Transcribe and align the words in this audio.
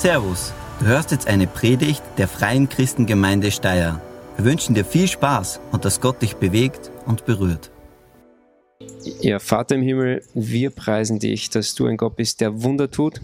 Servus, 0.00 0.54
du 0.78 0.86
hörst 0.86 1.10
jetzt 1.10 1.28
eine 1.28 1.46
Predigt 1.46 2.02
der 2.16 2.26
Freien 2.26 2.70
Christengemeinde 2.70 3.50
Steyr. 3.50 4.00
Wir 4.34 4.44
wünschen 4.46 4.74
dir 4.74 4.86
viel 4.86 5.06
Spaß 5.06 5.60
und 5.72 5.84
dass 5.84 6.00
Gott 6.00 6.22
dich 6.22 6.36
bewegt 6.36 6.90
und 7.04 7.26
berührt. 7.26 7.70
Ja, 9.20 9.38
Vater 9.40 9.74
im 9.74 9.82
Himmel, 9.82 10.22
wir 10.32 10.70
preisen 10.70 11.18
dich, 11.18 11.50
dass 11.50 11.74
du 11.74 11.84
ein 11.84 11.98
Gott 11.98 12.16
bist, 12.16 12.40
der 12.40 12.62
Wunder 12.62 12.90
tut. 12.90 13.20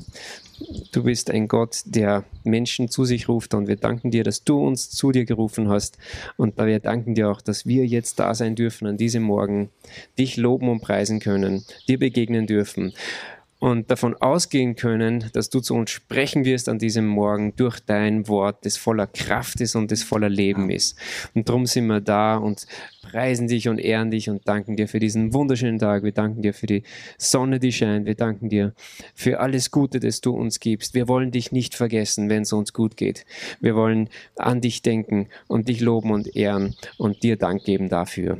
Du 0.92 1.04
bist 1.04 1.30
ein 1.30 1.48
Gott, 1.48 1.80
der 1.86 2.24
Menschen 2.44 2.90
zu 2.90 3.06
sich 3.06 3.26
ruft 3.26 3.54
und 3.54 3.68
wir 3.68 3.76
danken 3.76 4.10
dir, 4.10 4.22
dass 4.22 4.44
du 4.44 4.62
uns 4.62 4.90
zu 4.90 5.12
dir 5.12 5.24
gerufen 5.24 5.70
hast. 5.70 5.96
Und 6.36 6.58
wir 6.58 6.80
danken 6.80 7.14
dir 7.14 7.30
auch, 7.30 7.40
dass 7.40 7.64
wir 7.64 7.86
jetzt 7.86 8.18
da 8.18 8.34
sein 8.34 8.54
dürfen 8.54 8.86
an 8.86 8.98
diesem 8.98 9.22
Morgen, 9.22 9.70
dich 10.18 10.36
loben 10.36 10.68
und 10.68 10.82
preisen 10.82 11.20
können, 11.20 11.64
dir 11.88 11.98
begegnen 11.98 12.46
dürfen 12.46 12.92
und 13.58 13.90
davon 13.90 14.14
ausgehen 14.14 14.76
können, 14.76 15.30
dass 15.32 15.48
du 15.48 15.60
zu 15.60 15.74
uns 15.74 15.90
sprechen 15.90 16.44
wirst 16.44 16.68
an 16.68 16.78
diesem 16.78 17.06
Morgen 17.06 17.54
durch 17.56 17.80
dein 17.80 18.28
Wort, 18.28 18.66
das 18.66 18.76
voller 18.76 19.06
Kraft 19.06 19.60
ist 19.60 19.74
und 19.76 19.90
das 19.90 20.02
voller 20.02 20.28
Leben 20.28 20.68
ist. 20.70 20.98
Und 21.34 21.48
darum 21.48 21.64
sind 21.66 21.86
wir 21.86 22.00
da 22.00 22.36
und 22.36 22.66
preisen 23.02 23.48
dich 23.48 23.68
und 23.68 23.78
ehren 23.78 24.10
dich 24.10 24.28
und 24.28 24.46
danken 24.46 24.76
dir 24.76 24.88
für 24.88 24.98
diesen 24.98 25.32
wunderschönen 25.32 25.78
Tag. 25.78 26.02
Wir 26.02 26.12
danken 26.12 26.42
dir 26.42 26.52
für 26.52 26.66
die 26.66 26.82
Sonne, 27.16 27.58
die 27.58 27.72
scheint. 27.72 28.06
Wir 28.06 28.14
danken 28.14 28.50
dir 28.50 28.74
für 29.14 29.40
alles 29.40 29.70
Gute, 29.70 30.00
das 30.00 30.20
du 30.20 30.32
uns 30.32 30.60
gibst. 30.60 30.94
Wir 30.94 31.08
wollen 31.08 31.30
dich 31.30 31.50
nicht 31.50 31.74
vergessen, 31.74 32.28
wenn 32.28 32.42
es 32.42 32.52
uns 32.52 32.72
gut 32.72 32.96
geht. 32.96 33.24
Wir 33.60 33.74
wollen 33.74 34.10
an 34.36 34.60
dich 34.60 34.82
denken 34.82 35.28
und 35.48 35.68
dich 35.68 35.80
loben 35.80 36.10
und 36.10 36.36
ehren 36.36 36.76
und 36.98 37.22
dir 37.22 37.36
Dank 37.36 37.64
geben 37.64 37.88
dafür. 37.88 38.38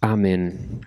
Amen. 0.00 0.86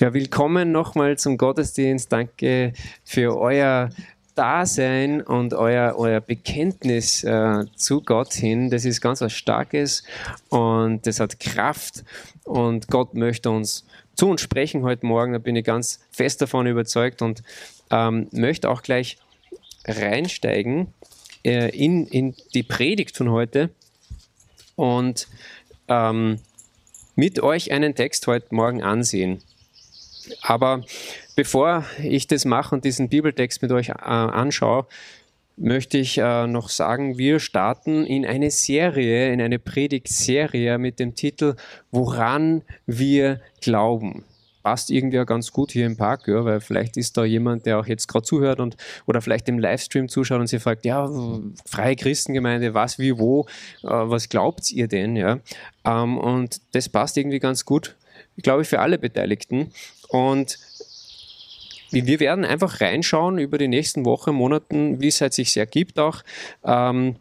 Ja, 0.00 0.14
willkommen 0.14 0.70
nochmal 0.70 1.18
zum 1.18 1.36
Gottesdienst. 1.36 2.12
Danke 2.12 2.72
für 3.02 3.36
euer 3.36 3.90
Dasein 4.36 5.20
und 5.20 5.54
euer, 5.54 5.96
euer 5.96 6.20
Bekenntnis 6.20 7.24
äh, 7.24 7.64
zu 7.74 8.02
Gott 8.02 8.32
hin. 8.32 8.70
Das 8.70 8.84
ist 8.84 9.00
ganz 9.00 9.20
was 9.22 9.32
Starkes 9.32 10.04
und 10.50 11.04
das 11.04 11.18
hat 11.18 11.40
Kraft 11.40 12.04
und 12.44 12.86
Gott 12.86 13.14
möchte 13.14 13.50
uns 13.50 13.86
zu 14.14 14.28
uns 14.28 14.40
sprechen 14.40 14.84
heute 14.84 15.04
Morgen. 15.04 15.32
Da 15.32 15.40
bin 15.40 15.56
ich 15.56 15.64
ganz 15.64 15.98
fest 16.12 16.40
davon 16.42 16.68
überzeugt 16.68 17.20
und 17.20 17.42
ähm, 17.90 18.28
möchte 18.30 18.70
auch 18.70 18.82
gleich 18.82 19.18
reinsteigen 19.84 20.94
äh, 21.44 21.76
in, 21.76 22.06
in 22.06 22.36
die 22.54 22.62
Predigt 22.62 23.16
von 23.16 23.32
heute 23.32 23.70
und 24.76 25.26
ähm, 25.88 26.38
mit 27.16 27.40
euch 27.40 27.72
einen 27.72 27.96
Text 27.96 28.28
heute 28.28 28.54
Morgen 28.54 28.80
ansehen. 28.80 29.42
Aber 30.42 30.84
bevor 31.36 31.84
ich 32.02 32.26
das 32.26 32.44
mache 32.44 32.74
und 32.74 32.84
diesen 32.84 33.08
Bibeltext 33.08 33.62
mit 33.62 33.72
euch 33.72 33.90
äh, 33.90 33.92
anschaue, 33.94 34.86
möchte 35.58 35.98
ich 35.98 36.18
äh, 36.18 36.46
noch 36.46 36.68
sagen, 36.68 37.18
wir 37.18 37.40
starten 37.40 38.04
in 38.04 38.24
eine 38.24 38.50
Serie, 38.50 39.32
in 39.32 39.40
eine 39.40 39.58
Predigtserie 39.58 40.78
mit 40.78 40.98
dem 40.98 41.14
Titel 41.14 41.56
Woran 41.90 42.62
wir 42.86 43.40
glauben. 43.60 44.24
Passt 44.62 44.90
irgendwie 44.90 45.24
ganz 45.24 45.52
gut 45.52 45.72
hier 45.72 45.86
im 45.86 45.96
Park, 45.96 46.28
ja, 46.28 46.44
weil 46.44 46.60
vielleicht 46.60 46.96
ist 46.96 47.16
da 47.16 47.24
jemand, 47.24 47.64
der 47.64 47.78
auch 47.78 47.86
jetzt 47.86 48.06
gerade 48.06 48.24
zuhört 48.24 48.60
und 48.60 48.76
oder 49.06 49.22
vielleicht 49.22 49.48
im 49.48 49.58
Livestream 49.58 50.08
zuschaut 50.08 50.40
und 50.40 50.46
sich 50.46 50.62
fragt, 50.62 50.84
ja, 50.84 51.08
freie 51.64 51.96
Christengemeinde, 51.96 52.74
was, 52.74 52.98
wie, 52.98 53.18
wo, 53.18 53.46
äh, 53.82 53.88
was 53.88 54.28
glaubt 54.28 54.70
ihr 54.70 54.88
denn? 54.88 55.16
Ja? 55.16 55.38
Ähm, 55.84 56.18
und 56.18 56.60
das 56.72 56.88
passt 56.88 57.16
irgendwie 57.16 57.38
ganz 57.38 57.64
gut, 57.64 57.96
glaube 58.42 58.62
ich, 58.62 58.68
für 58.68 58.80
alle 58.80 58.98
Beteiligten. 58.98 59.72
Und 60.08 60.58
wir 61.90 62.20
werden 62.20 62.44
einfach 62.44 62.80
reinschauen 62.80 63.38
über 63.38 63.58
die 63.58 63.68
nächsten 63.68 64.04
Wochen, 64.04 64.34
Monaten, 64.34 65.00
wie 65.00 65.08
es 65.08 65.20
halt 65.20 65.32
sich 65.32 65.56
ergibt, 65.56 65.98
auch 65.98 66.22
ähm, 66.64 67.16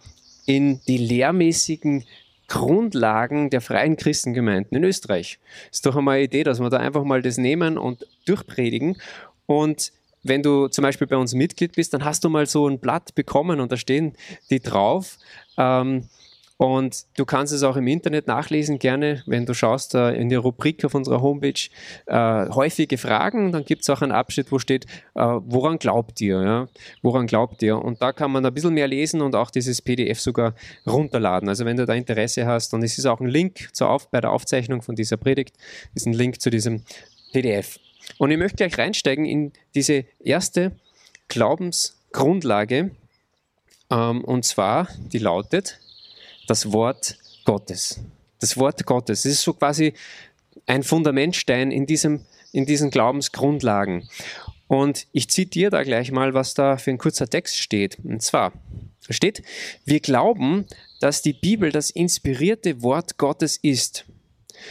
in 0.45 0.81
die 0.87 0.97
lehrmäßigen 0.97 2.03
Grundlagen 2.47 3.49
der 3.49 3.61
freien 3.61 3.97
Christengemeinden 3.97 4.77
in 4.77 4.83
Österreich. 4.83 5.39
Ist 5.71 5.85
doch 5.85 5.95
einmal 5.95 6.15
eine 6.15 6.25
Idee, 6.25 6.43
dass 6.43 6.59
wir 6.59 6.69
da 6.69 6.77
einfach 6.77 7.03
mal 7.03 7.21
das 7.21 7.37
nehmen 7.37 7.77
und 7.77 8.07
durchpredigen. 8.25 8.97
Und 9.45 9.91
wenn 10.23 10.43
du 10.43 10.67
zum 10.67 10.81
Beispiel 10.81 11.07
bei 11.07 11.17
uns 11.17 11.33
Mitglied 11.33 11.73
bist, 11.73 11.93
dann 11.93 12.03
hast 12.03 12.23
du 12.23 12.29
mal 12.29 12.45
so 12.45 12.67
ein 12.67 12.79
Blatt 12.79 13.15
bekommen 13.15 13.59
und 13.59 13.71
da 13.71 13.77
stehen 13.77 14.13
die 14.49 14.59
drauf. 14.59 15.17
Ähm, 15.57 16.07
und 16.57 17.05
du 17.15 17.25
kannst 17.25 17.53
es 17.53 17.61
auch 17.61 17.77
im 17.77 17.85
Internet 17.85 18.25
nachlesen, 18.25 18.79
gerne, 18.79 19.21
wenn 19.27 19.45
du 19.45 19.53
schaust 19.53 19.93
uh, 19.93 20.07
in 20.07 20.29
der 20.29 20.39
Rubrik 20.39 20.83
auf 20.83 20.95
unserer 20.95 21.21
Homepage 21.21 21.69
uh, 22.09 22.53
häufige 22.55 22.97
Fragen. 22.97 23.51
Dann 23.51 23.63
gibt 23.63 23.83
es 23.83 23.89
auch 23.91 24.01
einen 24.01 24.11
Abschnitt, 24.11 24.51
wo 24.51 24.57
steht, 24.57 24.87
uh, 25.15 25.39
woran 25.45 25.77
glaubt 25.77 26.19
ihr? 26.19 26.41
Ja? 26.41 26.67
Woran 27.03 27.27
glaubt 27.27 27.61
ihr? 27.61 27.77
Und 27.77 28.01
da 28.01 28.11
kann 28.11 28.31
man 28.31 28.43
ein 28.43 28.53
bisschen 28.53 28.73
mehr 28.73 28.87
lesen 28.87 29.21
und 29.21 29.35
auch 29.35 29.51
dieses 29.51 29.83
PDF 29.83 30.19
sogar 30.19 30.55
runterladen. 30.87 31.47
Also 31.47 31.63
wenn 31.63 31.77
du 31.77 31.85
da 31.85 31.93
Interesse 31.93 32.47
hast, 32.47 32.73
es 32.73 32.97
ist 32.97 33.05
auch 33.05 33.19
ein 33.19 33.27
Link 33.27 33.69
zur 33.73 33.91
auf, 33.91 34.09
bei 34.09 34.19
der 34.19 34.31
Aufzeichnung 34.31 34.81
von 34.81 34.95
dieser 34.95 35.17
Predigt, 35.17 35.55
ist 35.93 36.07
ein 36.07 36.13
Link 36.13 36.41
zu 36.41 36.49
diesem 36.49 36.83
PDF. 37.33 37.77
Und 38.17 38.31
ich 38.31 38.37
möchte 38.37 38.55
gleich 38.55 38.79
reinsteigen 38.79 39.25
in 39.25 39.53
diese 39.75 40.05
erste 40.19 40.71
Glaubensgrundlage. 41.27 42.91
Ähm, 43.91 44.23
und 44.23 44.43
zwar, 44.43 44.87
die 44.97 45.19
lautet, 45.19 45.79
das 46.47 46.71
Wort 46.71 47.17
Gottes. 47.45 47.99
Das 48.39 48.57
Wort 48.57 48.85
Gottes. 48.85 49.25
Es 49.25 49.33
ist 49.33 49.41
so 49.41 49.53
quasi 49.53 49.93
ein 50.65 50.83
Fundamentstein 50.83 51.71
in, 51.71 51.85
diesem, 51.85 52.21
in 52.51 52.65
diesen 52.65 52.89
Glaubensgrundlagen. 52.89 54.09
Und 54.67 55.07
ich 55.11 55.29
zitiere 55.29 55.71
da 55.71 55.83
gleich 55.83 56.11
mal, 56.11 56.33
was 56.33 56.53
da 56.53 56.77
für 56.77 56.91
ein 56.91 56.97
kurzer 56.97 57.27
Text 57.27 57.57
steht. 57.57 57.97
Und 58.03 58.21
zwar 58.21 58.53
steht, 59.09 59.43
wir 59.85 59.99
glauben, 59.99 60.65
dass 60.99 61.21
die 61.21 61.33
Bibel 61.33 61.71
das 61.71 61.89
inspirierte 61.89 62.81
Wort 62.81 63.17
Gottes 63.17 63.57
ist. 63.57 64.05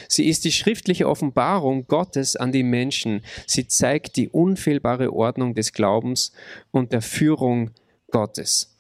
Sie 0.09 0.28
ist 0.28 0.44
die 0.44 0.53
schriftliche 0.53 1.09
Offenbarung 1.09 1.86
Gottes 1.86 2.36
an 2.36 2.53
die 2.53 2.65
Menschen. 2.65 3.22
Sie 3.47 3.69
zeigt 3.69 4.16
die 4.16 4.28
unfehlbare 4.28 5.12
Ordnung 5.12 5.54
des 5.54 5.72
Glaubens 5.72 6.32
und 6.72 6.92
der 6.92 7.03
Führung 7.03 7.70
Gottes. 8.10 8.75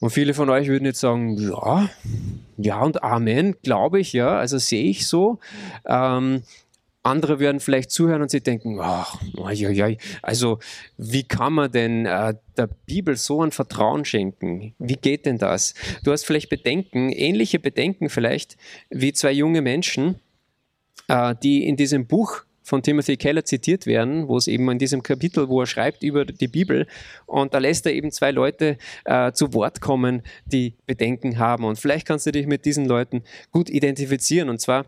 Und 0.00 0.10
viele 0.10 0.34
von 0.34 0.50
euch 0.50 0.68
würden 0.68 0.84
jetzt 0.84 1.00
sagen, 1.00 1.36
ja, 1.38 1.88
ja 2.56 2.80
und 2.82 3.02
Amen, 3.02 3.56
glaube 3.62 4.00
ich, 4.00 4.12
ja, 4.12 4.36
also 4.36 4.58
sehe 4.58 4.84
ich 4.84 5.06
so. 5.06 5.38
Ähm, 5.86 6.42
andere 7.04 7.38
werden 7.38 7.60
vielleicht 7.60 7.90
zuhören 7.90 8.22
und 8.22 8.30
sie 8.30 8.40
denken, 8.40 8.78
ach, 8.80 9.20
ja, 9.52 9.68
ja, 9.68 9.94
also 10.22 10.58
wie 10.96 11.22
kann 11.22 11.52
man 11.52 11.70
denn 11.70 12.06
äh, 12.06 12.34
der 12.56 12.66
Bibel 12.66 13.16
so 13.16 13.42
ein 13.42 13.50
Vertrauen 13.50 14.06
schenken? 14.06 14.74
Wie 14.78 14.96
geht 14.96 15.26
denn 15.26 15.36
das? 15.36 15.74
Du 16.02 16.12
hast 16.12 16.24
vielleicht 16.24 16.48
Bedenken, 16.48 17.10
ähnliche 17.12 17.58
Bedenken 17.58 18.08
vielleicht 18.08 18.56
wie 18.88 19.12
zwei 19.12 19.32
junge 19.32 19.60
Menschen, 19.60 20.16
äh, 21.08 21.34
die 21.42 21.66
in 21.66 21.76
diesem 21.76 22.06
Buch 22.06 22.44
von 22.64 22.82
Timothy 22.82 23.18
Keller 23.18 23.44
zitiert 23.44 23.86
werden, 23.86 24.26
wo 24.26 24.38
es 24.38 24.48
eben 24.48 24.68
in 24.70 24.78
diesem 24.78 25.02
Kapitel, 25.02 25.48
wo 25.48 25.60
er 25.60 25.66
schreibt 25.66 26.02
über 26.02 26.24
die 26.24 26.48
Bibel, 26.48 26.86
und 27.26 27.52
da 27.52 27.58
lässt 27.58 27.84
er 27.86 27.92
eben 27.92 28.10
zwei 28.10 28.30
Leute 28.30 28.78
äh, 29.04 29.32
zu 29.32 29.52
Wort 29.52 29.82
kommen, 29.82 30.22
die 30.46 30.74
Bedenken 30.86 31.38
haben. 31.38 31.64
Und 31.64 31.78
vielleicht 31.78 32.06
kannst 32.06 32.26
du 32.26 32.32
dich 32.32 32.46
mit 32.46 32.64
diesen 32.64 32.86
Leuten 32.86 33.22
gut 33.52 33.68
identifizieren. 33.68 34.48
Und 34.48 34.60
zwar, 34.60 34.86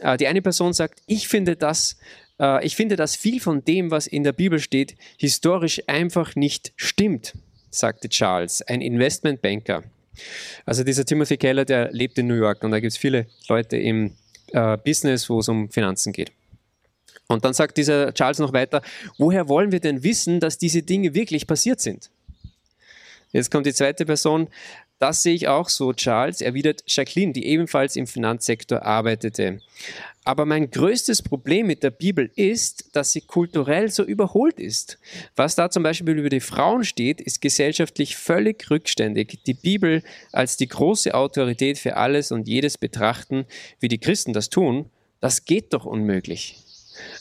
äh, 0.00 0.18
die 0.18 0.26
eine 0.26 0.42
Person 0.42 0.74
sagt, 0.74 1.00
ich 1.06 1.26
finde 1.26 1.56
das, 1.56 1.96
äh, 2.38 2.64
ich 2.64 2.76
finde, 2.76 2.96
dass 2.96 3.16
viel 3.16 3.40
von 3.40 3.64
dem, 3.64 3.90
was 3.90 4.06
in 4.06 4.22
der 4.22 4.32
Bibel 4.32 4.58
steht, 4.58 4.94
historisch 5.16 5.82
einfach 5.86 6.36
nicht 6.36 6.74
stimmt, 6.76 7.34
sagte 7.70 8.10
Charles, 8.10 8.60
ein 8.60 8.82
Investmentbanker. 8.82 9.82
Also 10.66 10.84
dieser 10.84 11.06
Timothy 11.06 11.38
Keller, 11.38 11.64
der 11.64 11.90
lebt 11.90 12.18
in 12.18 12.26
New 12.26 12.34
York 12.34 12.62
und 12.62 12.70
da 12.70 12.80
gibt 12.80 12.92
es 12.92 12.98
viele 12.98 13.26
Leute 13.48 13.78
im 13.78 14.14
äh, 14.52 14.76
Business, 14.76 15.28
wo 15.30 15.40
es 15.40 15.48
um 15.48 15.70
Finanzen 15.70 16.12
geht. 16.12 16.30
Und 17.26 17.44
dann 17.44 17.54
sagt 17.54 17.76
dieser 17.76 18.12
Charles 18.12 18.38
noch 18.38 18.52
weiter, 18.52 18.82
woher 19.18 19.48
wollen 19.48 19.72
wir 19.72 19.80
denn 19.80 20.02
wissen, 20.02 20.40
dass 20.40 20.58
diese 20.58 20.82
Dinge 20.82 21.14
wirklich 21.14 21.46
passiert 21.46 21.80
sind? 21.80 22.10
Jetzt 23.32 23.50
kommt 23.50 23.66
die 23.66 23.74
zweite 23.74 24.04
Person. 24.06 24.48
Das 25.00 25.22
sehe 25.22 25.34
ich 25.34 25.48
auch 25.48 25.68
so, 25.68 25.92
Charles, 25.92 26.40
erwidert 26.40 26.84
Jacqueline, 26.86 27.32
die 27.32 27.46
ebenfalls 27.46 27.96
im 27.96 28.06
Finanzsektor 28.06 28.82
arbeitete. 28.82 29.60
Aber 30.22 30.46
mein 30.46 30.70
größtes 30.70 31.20
Problem 31.20 31.66
mit 31.66 31.82
der 31.82 31.90
Bibel 31.90 32.30
ist, 32.36 32.96
dass 32.96 33.12
sie 33.12 33.20
kulturell 33.20 33.90
so 33.90 34.04
überholt 34.04 34.58
ist. 34.58 34.98
Was 35.36 35.56
da 35.56 35.68
zum 35.68 35.82
Beispiel 35.82 36.16
über 36.16 36.30
die 36.30 36.40
Frauen 36.40 36.84
steht, 36.84 37.20
ist 37.20 37.42
gesellschaftlich 37.42 38.16
völlig 38.16 38.70
rückständig. 38.70 39.40
Die 39.44 39.54
Bibel 39.54 40.02
als 40.32 40.56
die 40.56 40.68
große 40.68 41.12
Autorität 41.14 41.76
für 41.76 41.96
alles 41.96 42.32
und 42.32 42.48
jedes 42.48 42.78
betrachten, 42.78 43.44
wie 43.80 43.88
die 43.88 43.98
Christen 43.98 44.32
das 44.32 44.48
tun, 44.48 44.86
das 45.20 45.44
geht 45.44 45.74
doch 45.74 45.84
unmöglich. 45.84 46.63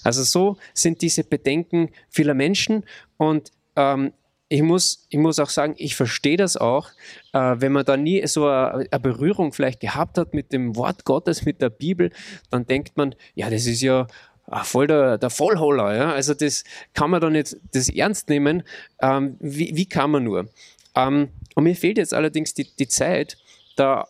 Also 0.03 0.23
so 0.23 0.57
sind 0.73 1.01
diese 1.01 1.23
Bedenken 1.23 1.89
vieler 2.09 2.33
Menschen 2.33 2.83
und 3.17 3.51
ähm, 3.75 4.13
ich 4.49 4.61
muss, 4.61 5.07
ich 5.09 5.17
muss 5.17 5.39
auch 5.39 5.49
sagen, 5.49 5.73
ich 5.77 5.95
verstehe 5.95 6.37
das 6.37 6.57
auch, 6.57 6.89
äh, 7.31 7.55
wenn 7.57 7.71
man 7.71 7.85
da 7.85 7.97
nie 7.97 8.25
so 8.27 8.47
eine, 8.47 8.87
Berührung 9.01 9.51
vielleicht 9.51 9.79
gehabt 9.79 10.17
hat 10.19 10.35
mit 10.35 10.53
dem 10.53 10.75
Wort 10.75 11.05
Gottes, 11.05 11.43
mit 11.43 11.59
der 11.59 11.71
Bibel, 11.71 12.11
dann 12.51 12.67
denkt 12.67 12.95
man, 12.95 13.15
ja, 13.33 13.49
das 13.49 13.65
ist 13.65 13.81
ja 13.81 14.05
ach, 14.47 14.65
voll 14.65 14.87
der, 14.87 15.17
der 15.17 15.29
Vollholler, 15.29 15.95
ja? 15.95 16.13
also 16.13 16.33
das 16.33 16.63
kann 16.93 17.09
man 17.09 17.21
doch 17.21 17.29
nicht 17.29 17.57
das 17.71 17.89
ernst 17.89 18.29
nehmen. 18.29 18.63
Ähm, 19.01 19.37
wie, 19.39 19.75
wie 19.75 19.87
kann 19.87 20.11
man 20.11 20.23
nur? 20.23 20.49
Ähm, 20.95 21.29
und 21.55 21.63
mir 21.63 21.75
fehlt 21.75 21.97
jetzt 21.97 22.13
allerdings 22.13 22.53
die, 22.53 22.67
die 22.75 22.87
Zeit, 22.87 23.37
da 23.75 24.07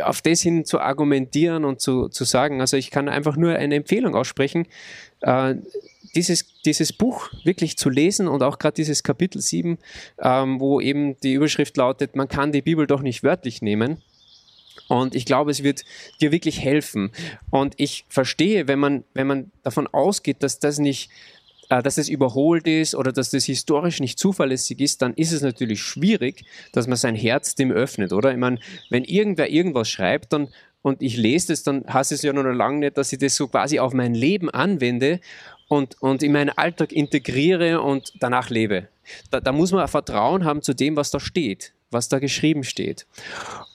auf 0.00 0.22
das 0.22 0.40
hin 0.40 0.64
zu 0.64 0.80
argumentieren 0.80 1.64
und 1.64 1.80
zu, 1.80 2.08
zu 2.08 2.24
sagen. 2.24 2.60
Also 2.60 2.76
ich 2.76 2.90
kann 2.90 3.08
einfach 3.08 3.36
nur 3.36 3.54
eine 3.54 3.74
Empfehlung 3.74 4.14
aussprechen, 4.14 4.66
äh, 5.20 5.54
dieses, 6.14 6.44
dieses 6.64 6.92
Buch 6.92 7.30
wirklich 7.44 7.76
zu 7.76 7.88
lesen 7.88 8.28
und 8.28 8.42
auch 8.42 8.58
gerade 8.58 8.74
dieses 8.74 9.02
Kapitel 9.02 9.40
7, 9.40 9.78
ähm, 10.20 10.60
wo 10.60 10.80
eben 10.80 11.18
die 11.20 11.32
Überschrift 11.32 11.76
lautet, 11.76 12.16
man 12.16 12.28
kann 12.28 12.52
die 12.52 12.62
Bibel 12.62 12.86
doch 12.86 13.00
nicht 13.00 13.22
wörtlich 13.22 13.62
nehmen. 13.62 14.02
Und 14.88 15.14
ich 15.14 15.24
glaube, 15.24 15.50
es 15.50 15.62
wird 15.62 15.84
dir 16.20 16.32
wirklich 16.32 16.60
helfen. 16.60 17.12
Und 17.50 17.74
ich 17.78 18.04
verstehe, 18.08 18.68
wenn 18.68 18.78
man, 18.78 19.04
wenn 19.14 19.26
man 19.26 19.50
davon 19.62 19.86
ausgeht, 19.86 20.42
dass 20.42 20.58
das 20.58 20.78
nicht 20.78 21.10
dass 21.80 21.96
es 21.96 22.08
überholt 22.08 22.66
ist 22.66 22.94
oder 22.94 23.12
dass 23.12 23.30
das 23.30 23.44
historisch 23.44 24.00
nicht 24.00 24.18
zuverlässig 24.18 24.80
ist, 24.80 25.00
dann 25.00 25.14
ist 25.14 25.32
es 25.32 25.42
natürlich 25.42 25.80
schwierig, 25.80 26.44
dass 26.72 26.86
man 26.86 26.96
sein 26.96 27.14
Herz 27.14 27.54
dem 27.54 27.70
öffnet, 27.70 28.12
oder? 28.12 28.32
Ich 28.32 28.36
meine, 28.36 28.58
wenn 28.90 29.04
irgendwer 29.04 29.48
irgendwas 29.48 29.88
schreibt 29.88 30.32
dann, 30.32 30.48
und 30.82 31.00
ich 31.00 31.16
lese 31.16 31.52
das, 31.52 31.62
dann 31.62 31.84
heißt 31.86 32.10
es 32.10 32.22
ja 32.22 32.32
noch 32.32 32.42
lange 32.42 32.80
nicht, 32.80 32.98
dass 32.98 33.12
ich 33.12 33.20
das 33.20 33.36
so 33.36 33.46
quasi 33.46 33.78
auf 33.78 33.94
mein 33.94 34.14
Leben 34.14 34.50
anwende 34.50 35.20
und, 35.68 36.02
und 36.02 36.22
in 36.22 36.32
meinen 36.32 36.50
Alltag 36.50 36.92
integriere 36.92 37.80
und 37.80 38.12
danach 38.18 38.50
lebe. 38.50 38.88
Da, 39.30 39.40
da 39.40 39.52
muss 39.52 39.72
man 39.72 39.86
Vertrauen 39.88 40.44
haben 40.44 40.60
zu 40.60 40.74
dem, 40.74 40.96
was 40.96 41.10
da 41.10 41.20
steht, 41.20 41.72
was 41.90 42.08
da 42.08 42.18
geschrieben 42.18 42.64
steht. 42.64 43.06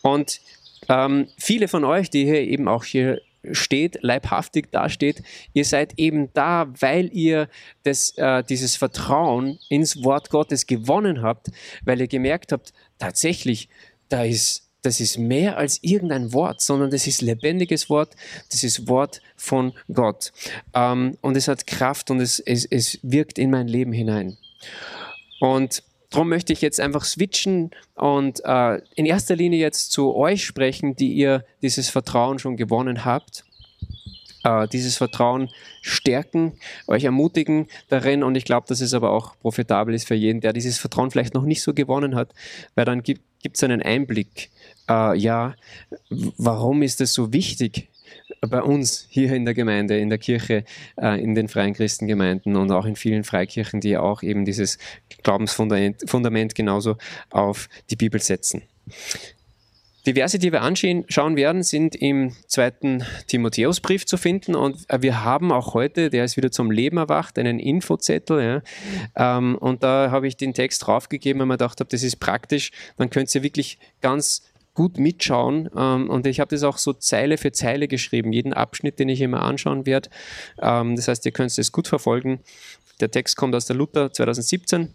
Und 0.02 0.42
ähm, 0.90 1.28
viele 1.38 1.68
von 1.68 1.84
euch, 1.86 2.10
die 2.10 2.26
hier 2.26 2.42
eben 2.42 2.68
auch 2.68 2.84
hier 2.84 3.22
steht, 3.52 4.00
leibhaftig 4.02 4.72
dasteht, 4.72 5.24
ihr 5.54 5.66
seid 5.66 5.94
eben 5.98 6.32
da, 6.34 6.68
weil 6.80 7.10
ihr 7.14 7.50
das, 7.84 8.18
äh, 8.18 8.44
dieses 8.44 8.76
Vertrauen 8.76 9.60
ins 9.70 10.04
Wort 10.04 10.30
Gottes 10.30 10.68
gewonnen 10.68 11.22
habt, 11.22 11.48
weil 11.84 12.02
ihr 12.02 12.08
gemerkt 12.08 12.52
habt, 12.52 12.74
tatsächlich, 12.98 13.70
da 14.10 14.24
ist 14.24 14.68
das 14.84 15.00
ist 15.02 15.18
mehr 15.18 15.58
als 15.58 15.84
irgendein 15.84 16.32
Wort, 16.34 16.62
sondern 16.62 16.92
das 16.92 17.08
ist 17.08 17.22
lebendiges 17.22 17.90
Wort, 17.90 18.16
das 18.50 18.64
ist 18.64 18.88
Wort 18.88 19.22
von 19.36 19.74
Gott. 19.92 20.32
Ähm, 20.74 21.18
und 21.22 21.36
es 21.36 21.48
hat 21.48 21.68
Kraft 21.68 22.10
und 22.10 22.22
es, 22.22 22.40
es, 22.40 22.64
es 22.64 23.00
wirkt 23.02 23.38
in 23.38 23.52
mein 23.52 23.68
Leben 23.68 23.92
hinein. 23.92 24.38
Und 25.40 25.84
darum 26.10 26.30
möchte 26.30 26.54
ich 26.54 26.62
jetzt 26.62 26.80
einfach 26.80 27.04
switchen 27.04 27.72
und 27.96 28.42
äh, 28.46 28.82
in 28.96 29.06
erster 29.06 29.36
Linie 29.36 29.60
jetzt 29.60 29.92
zu 29.92 30.16
euch 30.16 30.46
sprechen, 30.46 30.96
die 30.96 31.14
ihr 31.14 31.46
dieses 31.62 31.90
Vertrauen 31.90 32.40
schon 32.40 32.58
gewonnen 32.58 33.06
habt. 33.06 33.44
Äh, 34.44 34.68
dieses 34.68 34.98
Vertrauen 34.98 35.50
stärken, 35.82 36.54
euch 36.88 37.04
ermutigen 37.04 37.68
darin 37.90 38.24
und 38.24 38.36
ich 38.36 38.46
glaube, 38.46 38.68
dass 38.68 38.82
es 38.82 38.94
aber 38.94 39.12
auch 39.12 39.38
profitabel 39.40 39.94
ist 39.94 40.08
für 40.08 40.16
jeden, 40.16 40.42
der 40.42 40.54
dieses 40.54 40.78
Vertrauen 40.78 41.12
vielleicht 41.12 41.34
noch 41.34 41.44
nicht 41.44 41.62
so 41.62 41.74
gewonnen 41.74 42.16
hat, 42.16 42.34
weil 42.76 42.86
dann 42.86 43.04
gibt 43.04 43.22
es 43.52 43.64
einen 43.64 43.82
Einblick, 43.82 44.50
äh, 44.90 45.18
ja, 45.18 45.56
warum 46.10 46.82
ist 46.84 47.02
es 47.02 47.14
so 47.14 47.34
wichtig, 47.34 47.90
bei 48.42 48.62
uns 48.62 49.08
hier 49.10 49.34
in 49.34 49.46
der 49.46 49.54
Gemeinde, 49.54 49.98
in 49.98 50.10
der 50.10 50.18
Kirche, 50.18 50.64
äh, 51.02 51.22
in 51.22 51.36
den 51.36 51.48
freien 51.48 51.74
Christengemeinden 51.74 52.56
und 52.56 52.72
auch 52.72 52.86
in 52.86 52.96
vielen 52.96 53.24
Freikirchen, 53.24 53.82
die 53.82 53.98
auch 53.98 54.24
eben 54.24 54.46
dieses 54.46 54.78
Glaubensfundament 55.24 56.10
Fundament 56.10 56.56
genauso 56.56 56.98
auf 57.30 57.70
die 57.90 57.96
Bibel 57.96 58.22
setzen. 58.22 58.64
Die 60.08 60.14
Verse, 60.14 60.40
die 60.40 60.54
wir 60.54 60.62
anschauen 60.62 61.36
werden, 61.36 61.64
sind 61.64 61.94
im 61.94 62.32
zweiten 62.48 63.04
Timotheusbrief 63.28 64.06
zu 64.06 64.16
finden 64.16 64.56
und 64.56 64.86
wir 65.02 65.26
haben 65.26 65.52
auch 65.52 65.74
heute, 65.74 66.10
der 66.10 66.24
ist 66.24 66.38
wieder 66.38 66.50
zum 66.50 66.72
Leben 66.72 66.96
erwacht, 66.96 67.38
einen 67.38 67.60
Infozettel. 67.60 68.64
Ja. 69.16 69.38
Ähm, 69.38 69.58
und 69.58 69.84
da 69.84 70.10
habe 70.10 70.26
ich 70.26 70.38
den 70.38 70.54
Text 70.54 70.88
draufgegeben, 70.88 71.40
weil 71.42 71.48
man 71.48 71.58
gedacht 71.58 71.82
habe, 71.82 71.90
das 71.90 72.04
ist 72.04 72.22
praktisch. 72.22 72.72
Man 72.98 73.10
könnte 73.10 73.34
sie 73.34 73.44
wirklich 73.44 73.80
ganz 74.00 74.44
gut 74.78 75.00
mitschauen. 75.00 75.72
Ähm, 75.76 76.08
und 76.08 76.28
ich 76.28 76.40
habe 76.40 76.54
das 76.54 76.62
auch 76.62 76.78
so 76.78 76.94
Zeile 76.94 77.40
für 77.40 77.52
Zeile 77.52 77.88
geschrieben, 77.88 78.32
jeden 78.32 78.54
Abschnitt, 78.54 79.00
den 79.00 79.10
ich 79.10 79.22
immer 79.22 79.42
anschauen 79.42 79.88
werde. 79.88 80.10
Ähm, 80.62 80.96
das 80.96 81.08
heißt, 81.08 81.26
ihr 81.26 81.32
könnt 81.32 81.58
es 81.58 81.72
gut 81.72 81.88
verfolgen. 81.88 82.42
Der 83.00 83.10
Text 83.10 83.38
kommt 83.38 83.56
aus 83.56 83.66
der 83.66 83.76
Luther 83.76 84.14
2017 84.14 84.94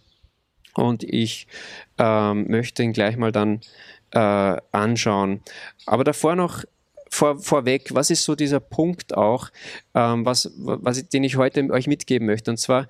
und 0.74 1.02
ich 1.02 1.48
ähm, 1.98 2.46
möchte 2.48 2.84
ihn 2.84 2.92
gleich 2.92 3.16
mal 3.16 3.32
dann 3.32 3.60
äh, 4.12 4.56
anschauen. 4.70 5.40
Aber 5.86 6.04
davor 6.04 6.36
noch 6.36 6.62
vor, 7.10 7.40
vorweg, 7.40 7.92
was 7.92 8.10
ist 8.10 8.22
so 8.22 8.36
dieser 8.36 8.60
Punkt 8.60 9.16
auch, 9.16 9.50
ähm, 9.94 10.24
was, 10.24 10.52
was, 10.58 11.08
den 11.08 11.24
ich 11.24 11.36
heute 11.36 11.68
euch 11.70 11.88
mitgeben 11.88 12.26
möchte? 12.26 12.52
Und 12.52 12.58
zwar, 12.58 12.86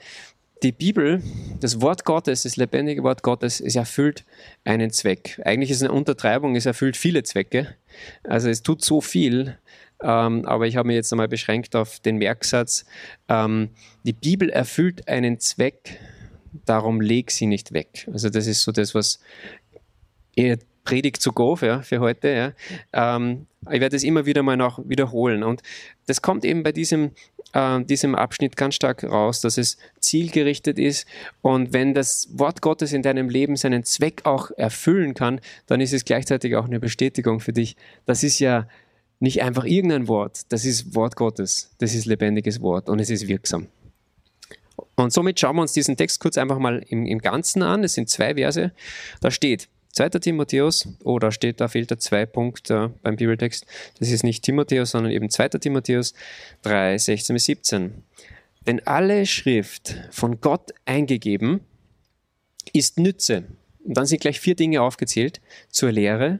die 0.62 0.72
Bibel, 0.72 1.22
das 1.60 1.80
Wort 1.80 2.04
Gottes, 2.04 2.42
das 2.42 2.56
lebendige 2.56 3.02
Wort 3.02 3.22
Gottes, 3.22 3.60
es 3.60 3.74
erfüllt 3.74 4.24
einen 4.64 4.90
Zweck. 4.90 5.40
Eigentlich 5.44 5.70
ist 5.70 5.78
es 5.78 5.82
eine 5.82 5.92
Untertreibung, 5.92 6.54
es 6.56 6.66
erfüllt 6.66 6.96
viele 6.96 7.22
Zwecke. 7.24 7.74
Also 8.22 8.48
es 8.48 8.62
tut 8.62 8.84
so 8.84 9.00
viel, 9.00 9.58
ähm, 10.02 10.44
aber 10.46 10.66
ich 10.66 10.76
habe 10.76 10.88
mich 10.88 10.96
jetzt 10.96 11.12
einmal 11.12 11.28
beschränkt 11.28 11.74
auf 11.74 12.00
den 12.00 12.16
Merksatz, 12.16 12.84
ähm, 13.28 13.70
die 14.04 14.12
Bibel 14.12 14.50
erfüllt 14.50 15.08
einen 15.08 15.40
Zweck, 15.40 15.98
darum 16.64 17.00
leg 17.00 17.30
sie 17.30 17.46
nicht 17.46 17.72
weg. 17.72 18.08
Also 18.12 18.28
das 18.28 18.46
ist 18.46 18.62
so 18.62 18.72
das, 18.72 18.94
was 18.94 19.20
ihr 20.34 20.58
Predigt 20.84 21.22
zu 21.22 21.32
go 21.32 21.56
ja, 21.60 21.82
für 21.82 22.00
heute. 22.00 22.28
Ja. 22.92 23.16
Ähm, 23.16 23.46
ich 23.70 23.80
werde 23.80 23.94
es 23.94 24.02
immer 24.02 24.26
wieder 24.26 24.42
mal 24.42 24.56
noch 24.56 24.80
wiederholen. 24.88 25.44
Und 25.44 25.62
das 26.06 26.22
kommt 26.22 26.44
eben 26.44 26.64
bei 26.64 26.72
diesem, 26.72 27.12
äh, 27.52 27.84
diesem 27.84 28.14
Abschnitt 28.14 28.56
ganz 28.56 28.74
stark 28.74 29.04
raus, 29.04 29.40
dass 29.40 29.58
es 29.58 29.78
zielgerichtet 30.00 30.78
ist. 30.78 31.06
Und 31.40 31.72
wenn 31.72 31.94
das 31.94 32.28
Wort 32.32 32.62
Gottes 32.62 32.92
in 32.92 33.02
deinem 33.02 33.28
Leben 33.28 33.56
seinen 33.56 33.84
Zweck 33.84 34.22
auch 34.24 34.50
erfüllen 34.56 35.14
kann, 35.14 35.40
dann 35.66 35.80
ist 35.80 35.92
es 35.92 36.04
gleichzeitig 36.04 36.56
auch 36.56 36.66
eine 36.66 36.80
Bestätigung 36.80 37.40
für 37.40 37.52
dich. 37.52 37.76
Das 38.06 38.22
ist 38.22 38.38
ja 38.38 38.66
nicht 39.20 39.42
einfach 39.42 39.64
irgendein 39.64 40.08
Wort, 40.08 40.40
das 40.48 40.64
ist 40.64 40.96
Wort 40.96 41.14
Gottes. 41.14 41.70
Das 41.78 41.94
ist 41.94 42.06
lebendiges 42.06 42.60
Wort 42.60 42.88
und 42.88 42.98
es 42.98 43.08
ist 43.08 43.28
wirksam. 43.28 43.68
Und 44.96 45.12
somit 45.12 45.38
schauen 45.38 45.56
wir 45.56 45.62
uns 45.62 45.72
diesen 45.72 45.96
Text 45.96 46.20
kurz 46.20 46.38
einfach 46.38 46.58
mal 46.58 46.84
im, 46.88 47.06
im 47.06 47.18
Ganzen 47.20 47.62
an. 47.62 47.84
Es 47.84 47.94
sind 47.94 48.08
zwei 48.08 48.34
Verse. 48.34 48.72
Da 49.20 49.30
steht, 49.30 49.68
2. 49.92 50.08
Timotheus, 50.08 50.88
oh, 51.04 51.18
da 51.18 51.30
steht, 51.30 51.60
da 51.60 51.68
fehlt 51.68 51.90
der 51.90 51.98
zwei 51.98 52.26
Punkt 52.26 52.70
äh, 52.70 52.88
beim 53.02 53.16
Bibeltext. 53.16 53.66
Das 53.98 54.10
ist 54.10 54.24
nicht 54.24 54.42
Timotheus, 54.42 54.92
sondern 54.92 55.12
eben 55.12 55.28
2. 55.30 55.48
Timotheus 55.50 56.14
3, 56.62 56.96
16 56.98 57.34
bis 57.34 57.44
17. 57.44 58.02
Denn 58.66 58.86
alle 58.86 59.26
Schrift 59.26 59.96
von 60.10 60.40
Gott 60.40 60.72
eingegeben 60.86 61.60
ist 62.72 62.98
Nütze. 62.98 63.44
Und 63.84 63.96
dann 63.96 64.06
sind 64.06 64.20
gleich 64.20 64.40
vier 64.40 64.54
Dinge 64.54 64.80
aufgezählt. 64.80 65.40
Zur 65.68 65.92
Lehre, 65.92 66.38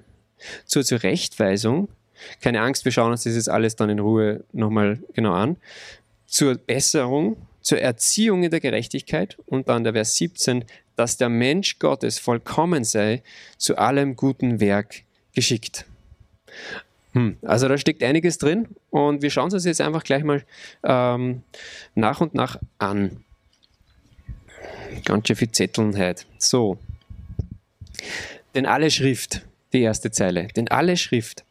zur 0.64 0.85
Zurechtweisung. 0.85 1.88
Keine 2.40 2.61
Angst, 2.61 2.85
wir 2.85 2.92
schauen 2.92 3.11
uns 3.11 3.25
das 3.25 3.35
jetzt 3.35 3.49
alles 3.49 3.76
dann 3.76 3.90
in 3.90 3.99
Ruhe 3.99 4.44
nochmal 4.52 5.00
genau 5.12 5.32
an. 5.32 5.56
Zur 6.26 6.54
Besserung, 6.54 7.37
zur 7.61 7.80
Erziehung 7.80 8.44
in 8.44 8.50
der 8.50 8.61
Gerechtigkeit. 8.61 9.37
Und 9.47 9.68
dann 9.68 9.85
der 9.85 9.92
Vers 9.92 10.16
17, 10.16 10.64
dass 10.96 11.16
der 11.16 11.28
Mensch 11.28 11.78
Gottes 11.78 12.18
vollkommen 12.18 12.84
sei, 12.84 13.22
zu 13.56 13.76
allem 13.76 14.16
guten 14.16 14.61
Werk 14.61 15.02
geschickt. 15.34 15.87
Hm, 17.12 17.37
also 17.42 17.68
da 17.68 17.76
steckt 17.76 18.02
einiges 18.02 18.38
drin 18.38 18.68
und 18.90 19.22
wir 19.22 19.30
schauen 19.30 19.52
uns 19.52 19.64
jetzt 19.64 19.80
einfach 19.80 20.04
gleich 20.04 20.25
mal 20.25 20.44
ähm, 20.82 21.42
nach 21.94 22.20
und 22.20 22.34
nach 22.34 22.58
an. 22.78 23.25
Ganz 25.04 25.26
schön 25.26 25.37
viel 25.37 25.50
Zetteln 25.50 25.96
heute. 25.96 26.25
So. 26.38 26.78
Denn 28.54 28.66
alle 28.66 28.90
Schrift, 28.90 29.42
die 29.72 29.82
erste 29.82 30.11
Zeile, 30.11 30.49
denn 30.49 30.68
alle 30.68 30.96
Schrift. 30.96 31.44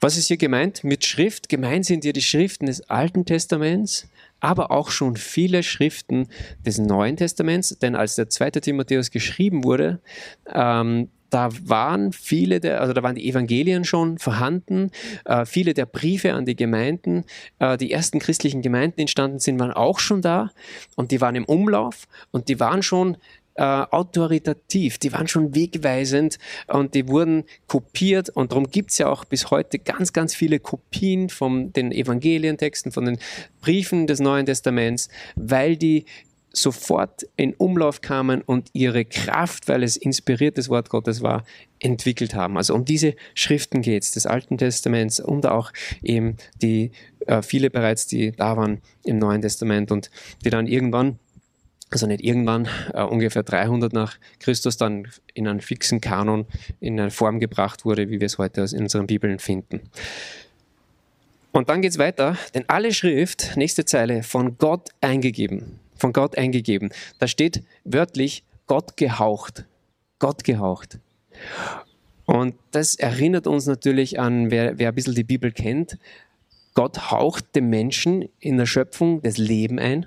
Was 0.00 0.16
ist 0.16 0.28
hier 0.28 0.36
gemeint 0.36 0.84
mit 0.84 1.04
Schrift? 1.04 1.48
Gemeint 1.48 1.84
sind 1.84 2.04
hier 2.04 2.12
die 2.12 2.22
Schriften 2.22 2.66
des 2.66 2.88
Alten 2.88 3.24
Testaments, 3.24 4.06
aber 4.40 4.70
auch 4.70 4.90
schon 4.90 5.16
viele 5.16 5.62
Schriften 5.62 6.28
des 6.64 6.78
Neuen 6.78 7.16
Testaments, 7.16 7.78
denn 7.78 7.96
als 7.96 8.16
der 8.16 8.28
zweite 8.28 8.60
Timotheus 8.60 9.10
geschrieben 9.10 9.64
wurde, 9.64 10.00
ähm, 10.52 11.08
da 11.30 11.50
waren 11.64 12.12
viele 12.12 12.60
der, 12.60 12.80
also 12.80 12.92
da 12.92 13.02
waren 13.02 13.14
die 13.14 13.28
Evangelien 13.28 13.84
schon 13.84 14.18
vorhanden, 14.18 14.90
äh, 15.24 15.44
viele 15.44 15.74
der 15.74 15.86
Briefe 15.86 16.32
an 16.32 16.46
die 16.46 16.56
Gemeinden, 16.56 17.24
äh, 17.58 17.76
die 17.76 17.92
ersten 17.92 18.18
christlichen 18.18 18.62
Gemeinden 18.62 19.00
entstanden 19.00 19.38
sind, 19.38 19.60
waren 19.60 19.72
auch 19.72 19.98
schon 19.98 20.22
da. 20.22 20.50
Und 20.96 21.10
die 21.10 21.20
waren 21.20 21.34
im 21.34 21.44
Umlauf. 21.44 22.06
Und 22.30 22.48
die 22.48 22.60
waren 22.60 22.82
schon 22.82 23.18
äh, 23.58 23.62
autoritativ, 23.62 24.98
die 24.98 25.12
waren 25.12 25.26
schon 25.26 25.52
wegweisend 25.52 26.38
und 26.68 26.94
die 26.94 27.08
wurden 27.08 27.42
kopiert 27.66 28.30
und 28.30 28.52
darum 28.52 28.70
gibt 28.70 28.92
es 28.92 28.98
ja 28.98 29.08
auch 29.08 29.24
bis 29.24 29.50
heute 29.50 29.80
ganz, 29.80 30.12
ganz 30.12 30.32
viele 30.32 30.60
Kopien 30.60 31.28
von 31.28 31.72
den 31.72 31.90
Evangelientexten, 31.90 32.92
von 32.92 33.04
den 33.04 33.18
Briefen 33.60 34.06
des 34.06 34.20
Neuen 34.20 34.46
Testaments, 34.46 35.08
weil 35.34 35.76
die 35.76 36.04
sofort 36.52 37.26
in 37.36 37.52
Umlauf 37.54 38.00
kamen 38.00 38.42
und 38.42 38.70
ihre 38.74 39.04
Kraft, 39.04 39.66
weil 39.68 39.82
es 39.82 39.96
inspiriertes 39.96 40.68
Wort 40.68 40.88
Gottes 40.88 41.20
war, 41.20 41.44
entwickelt 41.80 42.34
haben. 42.34 42.56
Also 42.56 42.74
um 42.74 42.84
diese 42.84 43.14
Schriften 43.34 43.82
geht 43.82 44.04
es, 44.04 44.12
des 44.12 44.26
Alten 44.26 44.56
Testaments 44.56 45.18
und 45.18 45.46
auch 45.46 45.72
eben 46.02 46.36
die 46.62 46.92
äh, 47.26 47.42
viele 47.42 47.70
bereits, 47.70 48.06
die 48.06 48.32
da 48.32 48.56
waren 48.56 48.80
im 49.04 49.18
Neuen 49.18 49.42
Testament 49.42 49.90
und 49.90 50.10
die 50.44 50.50
dann 50.50 50.66
irgendwann 50.66 51.18
also 51.90 52.06
nicht 52.06 52.22
irgendwann, 52.22 52.68
äh, 52.92 53.02
ungefähr 53.02 53.42
300 53.42 53.92
nach 53.92 54.18
Christus 54.40 54.76
dann 54.76 55.08
in 55.34 55.48
einen 55.48 55.60
fixen 55.60 56.00
Kanon 56.00 56.46
in 56.80 56.98
eine 57.00 57.10
Form 57.10 57.40
gebracht 57.40 57.84
wurde, 57.84 58.10
wie 58.10 58.20
wir 58.20 58.26
es 58.26 58.38
heute 58.38 58.66
in 58.72 58.82
unseren 58.82 59.06
Bibeln 59.06 59.38
finden. 59.38 59.80
Und 61.52 61.68
dann 61.68 61.80
geht 61.80 61.92
es 61.92 61.98
weiter, 61.98 62.36
denn 62.54 62.64
alle 62.68 62.92
Schrift, 62.92 63.56
nächste 63.56 63.84
Zeile, 63.84 64.22
von 64.22 64.58
Gott 64.58 64.90
eingegeben. 65.00 65.80
Von 65.96 66.12
Gott 66.12 66.36
eingegeben. 66.36 66.90
Da 67.18 67.26
steht 67.26 67.62
wörtlich 67.84 68.44
Gott 68.66 68.96
gehaucht. 68.96 69.64
Gott 70.18 70.44
gehaucht. 70.44 70.98
Und 72.26 72.54
das 72.72 72.94
erinnert 72.94 73.46
uns 73.46 73.66
natürlich 73.66 74.20
an, 74.20 74.50
wer, 74.50 74.78
wer 74.78 74.90
ein 74.90 74.94
bisschen 74.94 75.14
die 75.14 75.24
Bibel 75.24 75.50
kennt, 75.50 75.98
Gott 76.74 77.10
haucht 77.10 77.56
dem 77.56 77.70
Menschen 77.70 78.28
in 78.38 78.58
der 78.58 78.66
Schöpfung 78.66 79.22
das 79.22 79.38
Leben 79.38 79.78
ein 79.78 80.06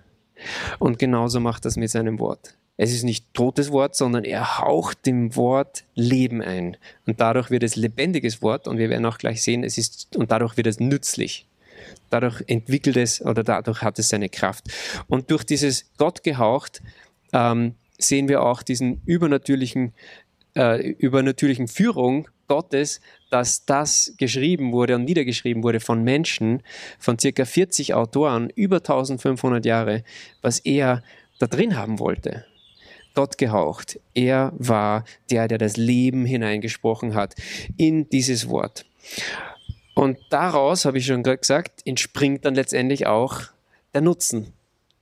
und 0.80 1.00
genauso 1.00 1.40
macht 1.40 1.66
das 1.66 1.78
mit 1.78 1.90
seinem 1.90 2.20
Wort. 2.20 2.56
Es 2.78 2.94
ist 2.94 3.04
nicht 3.04 3.34
totes 3.34 3.72
Wort, 3.72 3.96
sondern 3.96 4.24
er 4.24 4.58
haucht 4.58 5.06
dem 5.06 5.36
Wort 5.36 5.84
Leben 5.94 6.42
ein. 6.42 6.78
Und 7.06 7.20
dadurch 7.22 7.52
wird 7.52 7.64
es 7.64 7.76
lebendiges 7.76 8.42
Wort 8.42 8.68
und 8.68 8.78
wir 8.78 8.90
werden 8.90 9.06
auch 9.06 9.18
gleich 9.20 9.44
sehen, 9.44 9.64
es 9.64 9.78
ist, 9.78 10.16
und 10.16 10.32
dadurch 10.32 10.58
wird 10.58 10.68
es 10.68 10.80
nützlich. 10.80 11.46
Dadurch 12.10 12.44
entwickelt 12.48 12.98
es 12.98 13.22
oder 13.22 13.44
dadurch 13.44 13.82
hat 13.82 14.00
es 14.00 14.10
seine 14.10 14.30
Kraft. 14.30 14.66
Und 15.08 15.30
durch 15.30 15.44
dieses 15.44 15.92
Gott 15.98 16.24
gehaucht 16.24 16.82
ähm, 17.34 17.76
sehen 18.00 18.28
wir 18.28 18.42
auch 18.42 18.64
diesen 18.64 19.02
übernatürlichen, 19.06 19.94
äh, 20.56 20.90
übernatürlichen 20.94 21.68
Führung 21.68 22.28
Gottes, 22.52 23.00
dass 23.30 23.64
das 23.64 24.14
geschrieben 24.18 24.74
wurde 24.74 24.96
und 24.96 25.06
niedergeschrieben 25.06 25.64
wurde 25.64 25.80
von 25.80 26.04
Menschen, 26.04 26.64
von 27.00 27.18
circa 27.18 27.46
40 27.46 27.94
Autoren, 27.94 28.50
über 28.50 28.80
1500 28.80 29.66
Jahre, 29.66 30.04
was 30.42 30.60
er 30.60 31.02
da 31.40 31.48
drin 31.48 31.78
haben 31.78 32.00
wollte. 32.00 32.46
Gott 33.14 33.38
gehaucht. 33.38 34.02
Er 34.14 34.52
war 34.58 35.06
der, 35.30 35.48
der 35.48 35.60
das 35.60 35.78
Leben 35.78 36.26
hineingesprochen 36.26 37.16
hat 37.16 37.36
in 37.78 38.10
dieses 38.10 38.50
Wort. 38.50 38.86
Und 39.96 40.18
daraus, 40.30 40.84
habe 40.84 40.98
ich 40.98 41.06
schon 41.06 41.24
gesagt, 41.24 41.84
entspringt 41.86 42.44
dann 42.44 42.56
letztendlich 42.56 43.08
auch 43.08 43.44
der 43.94 44.02
Nutzen. 44.02 44.52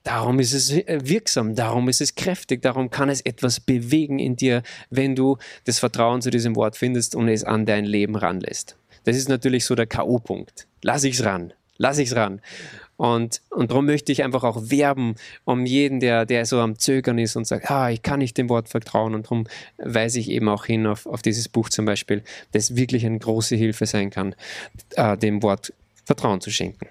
Darum 0.04 0.40
ist 0.40 0.54
es 0.54 0.72
äh, 0.72 1.00
wirksam, 1.04 1.56
darum 1.56 1.90
ist 1.90 2.02
es 2.02 2.16
kräftig, 2.16 2.62
darum 2.62 2.90
kann 2.90 3.10
es 3.10 3.22
etwas 3.22 3.60
bewegen 3.60 4.20
in 4.20 4.36
dir, 4.36 4.64
wenn 4.90 5.16
du 5.16 5.38
das 5.66 5.80
Vertrauen 5.80 6.22
zu 6.22 6.30
diesem 6.30 6.56
Wort 6.56 6.78
findest 6.78 7.16
und 7.16 7.28
es 7.28 7.44
an 7.44 7.66
dein 7.66 7.86
Leben 7.86 8.16
ranlässt. 8.16 8.78
Das 9.04 9.18
ist 9.18 9.30
natürlich 9.30 9.66
so 9.66 9.76
der 9.76 9.88
K.O.-Punkt. 9.88 10.68
Lass 10.82 11.04
ich's 11.04 11.24
ran, 11.24 11.54
lass 11.78 11.98
ich's 11.98 12.16
ran. 12.16 12.42
Und, 13.00 13.42
und 13.50 13.72
darum 13.72 13.86
möchte 13.86 14.12
ich 14.12 14.24
einfach 14.26 14.44
auch 14.44 14.70
werben 14.70 15.16
um 15.46 15.66
jeden, 15.66 16.02
der, 16.02 16.26
der 16.26 16.46
so 16.46 16.60
am 16.60 16.78
Zögern 16.78 17.18
ist 17.18 17.38
und 17.38 17.48
sagt, 17.48 17.72
ah, 17.72 17.90
ich 17.90 18.02
kann 18.02 18.20
nicht 18.20 18.38
dem 18.38 18.50
Wort 18.50 18.68
vertrauen. 18.68 19.16
Und 19.16 19.28
darum 19.28 19.48
weise 19.78 20.20
ich 20.20 20.30
eben 20.30 20.50
auch 20.50 20.66
hin 20.66 20.86
auf, 20.86 21.06
auf 21.06 21.22
dieses 21.22 21.48
Buch 21.48 21.70
zum 21.70 21.86
Beispiel, 21.86 22.24
das 22.52 22.76
wirklich 22.76 23.06
eine 23.06 23.18
große 23.18 23.56
Hilfe 23.56 23.86
sein 23.86 24.10
kann, 24.10 24.36
äh, 24.96 25.18
dem 25.18 25.42
Wort 25.44 25.72
Vertrauen 26.04 26.42
zu 26.42 26.52
schenken. 26.52 26.88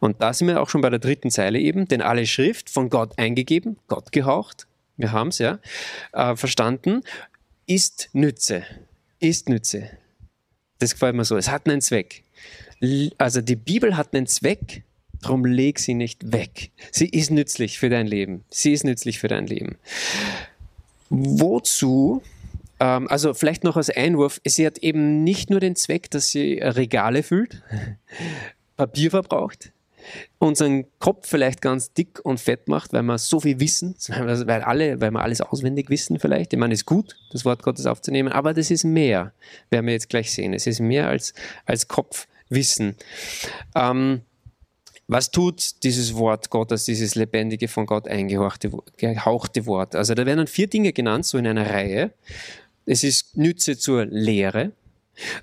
Und 0.00 0.20
da 0.20 0.32
sind 0.32 0.48
wir 0.48 0.60
auch 0.60 0.68
schon 0.68 0.80
bei 0.80 0.90
der 0.90 0.98
dritten 0.98 1.30
Zeile 1.30 1.58
eben, 1.58 1.86
denn 1.86 2.02
alle 2.02 2.26
Schrift 2.26 2.70
von 2.70 2.90
Gott 2.90 3.18
eingegeben, 3.18 3.76
Gott 3.88 4.12
gehaucht, 4.12 4.66
wir 4.96 5.12
haben 5.12 5.28
es 5.28 5.38
ja, 5.38 5.58
äh, 6.12 6.36
verstanden, 6.36 7.02
ist 7.66 8.10
Nütze, 8.12 8.64
ist 9.18 9.48
Nütze. 9.48 9.90
Das 10.78 10.92
gefällt 10.92 11.16
mir 11.16 11.24
so, 11.24 11.36
es 11.36 11.50
hat 11.50 11.68
einen 11.68 11.80
Zweck. 11.80 12.22
Also 13.18 13.40
die 13.40 13.56
Bibel 13.56 13.96
hat 13.96 14.14
einen 14.14 14.26
Zweck, 14.26 14.82
darum 15.22 15.44
leg 15.44 15.78
sie 15.78 15.94
nicht 15.94 16.32
weg. 16.32 16.70
Sie 16.90 17.08
ist 17.08 17.30
nützlich 17.30 17.78
für 17.78 17.88
dein 17.88 18.06
Leben. 18.06 18.44
Sie 18.50 18.72
ist 18.72 18.84
nützlich 18.84 19.18
für 19.18 19.28
dein 19.28 19.46
Leben. 19.46 19.76
Wozu 21.08 22.22
ähm, 22.80 23.08
also 23.08 23.34
vielleicht 23.34 23.64
noch 23.64 23.76
als 23.76 23.90
Einwurf, 23.90 24.40
sie 24.44 24.66
hat 24.66 24.78
eben 24.78 25.24
nicht 25.24 25.50
nur 25.50 25.60
den 25.60 25.76
Zweck, 25.76 26.10
dass 26.10 26.30
sie 26.30 26.58
Regale 26.60 27.22
füllt, 27.22 27.62
Papier 28.76 29.10
verbraucht, 29.10 29.72
unseren 30.38 30.84
Kopf 30.98 31.28
vielleicht 31.28 31.60
ganz 31.60 31.92
dick 31.92 32.20
und 32.24 32.38
fett 32.38 32.68
macht, 32.68 32.92
weil 32.92 33.02
wir 33.02 33.18
so 33.18 33.40
viel 33.40 33.60
wissen, 33.60 33.94
weil, 34.08 34.62
alle, 34.62 35.00
weil 35.00 35.10
wir 35.10 35.20
alles 35.20 35.40
auswendig 35.40 35.90
wissen 35.90 36.18
vielleicht. 36.18 36.52
Ich 36.52 36.58
meine, 36.58 36.74
es 36.74 36.80
ist 36.80 36.86
gut, 36.86 37.16
das 37.32 37.44
Wort 37.44 37.62
Gottes 37.62 37.86
aufzunehmen, 37.86 38.32
aber 38.32 38.54
das 38.54 38.70
ist 38.70 38.84
mehr, 38.84 39.32
werden 39.70 39.86
wir 39.86 39.94
jetzt 39.94 40.08
gleich 40.08 40.32
sehen. 40.32 40.52
Es 40.54 40.66
ist 40.66 40.80
mehr 40.80 41.08
als, 41.08 41.34
als 41.66 41.88
Kopfwissen. 41.88 42.96
Ähm, 43.74 44.22
was 45.06 45.30
tut 45.30 45.82
dieses 45.82 46.14
Wort 46.14 46.48
Gottes, 46.48 46.86
dieses 46.86 47.14
lebendige, 47.14 47.68
von 47.68 47.84
Gott 47.84 48.08
eingehauchte 48.08 48.72
Wort? 49.66 49.94
Also 49.94 50.14
da 50.14 50.24
werden 50.24 50.46
vier 50.46 50.66
Dinge 50.66 50.92
genannt, 50.94 51.26
so 51.26 51.36
in 51.36 51.46
einer 51.46 51.68
Reihe. 51.68 52.12
Es 52.86 53.04
ist 53.04 53.36
Nütze 53.36 53.76
zur 53.76 54.06
Lehre, 54.06 54.72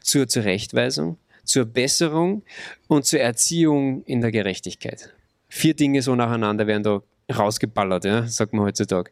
zur 0.01 0.27
Zurechtweisung, 0.27 1.17
zur 1.43 1.65
Besserung 1.65 2.43
und 2.87 3.05
zur 3.05 3.19
Erziehung 3.19 4.03
in 4.05 4.21
der 4.21 4.31
Gerechtigkeit. 4.31 5.13
Vier 5.47 5.73
Dinge 5.73 6.01
so 6.01 6.15
nacheinander 6.15 6.67
werden 6.67 6.83
da 6.83 7.01
rausgeballert, 7.31 8.05
ja, 8.05 8.27
sagt 8.27 8.53
man 8.53 8.65
heutzutage. 8.65 9.11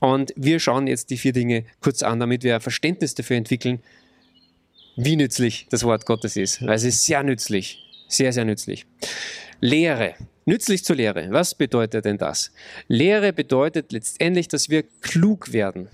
Und 0.00 0.32
wir 0.36 0.60
schauen 0.60 0.86
jetzt 0.86 1.10
die 1.10 1.16
vier 1.16 1.32
Dinge 1.32 1.64
kurz 1.80 2.02
an, 2.02 2.20
damit 2.20 2.42
wir 2.42 2.54
ein 2.54 2.60
Verständnis 2.60 3.14
dafür 3.14 3.36
entwickeln, 3.36 3.80
wie 4.96 5.16
nützlich 5.16 5.66
das 5.70 5.84
Wort 5.84 6.06
Gottes 6.06 6.36
ist. 6.36 6.64
Weil 6.64 6.74
es 6.74 6.84
ist 6.84 7.04
sehr 7.04 7.22
nützlich, 7.22 7.78
sehr, 8.08 8.32
sehr 8.32 8.44
nützlich. 8.44 8.86
Lehre. 9.60 10.14
Nützlich 10.44 10.84
zur 10.84 10.96
Lehre. 10.96 11.28
Was 11.30 11.54
bedeutet 11.54 12.04
denn 12.04 12.16
das? 12.16 12.52
Lehre 12.86 13.32
bedeutet 13.32 13.92
letztendlich, 13.92 14.48
dass 14.48 14.70
wir 14.70 14.84
klug 15.02 15.52
werden. 15.52 15.88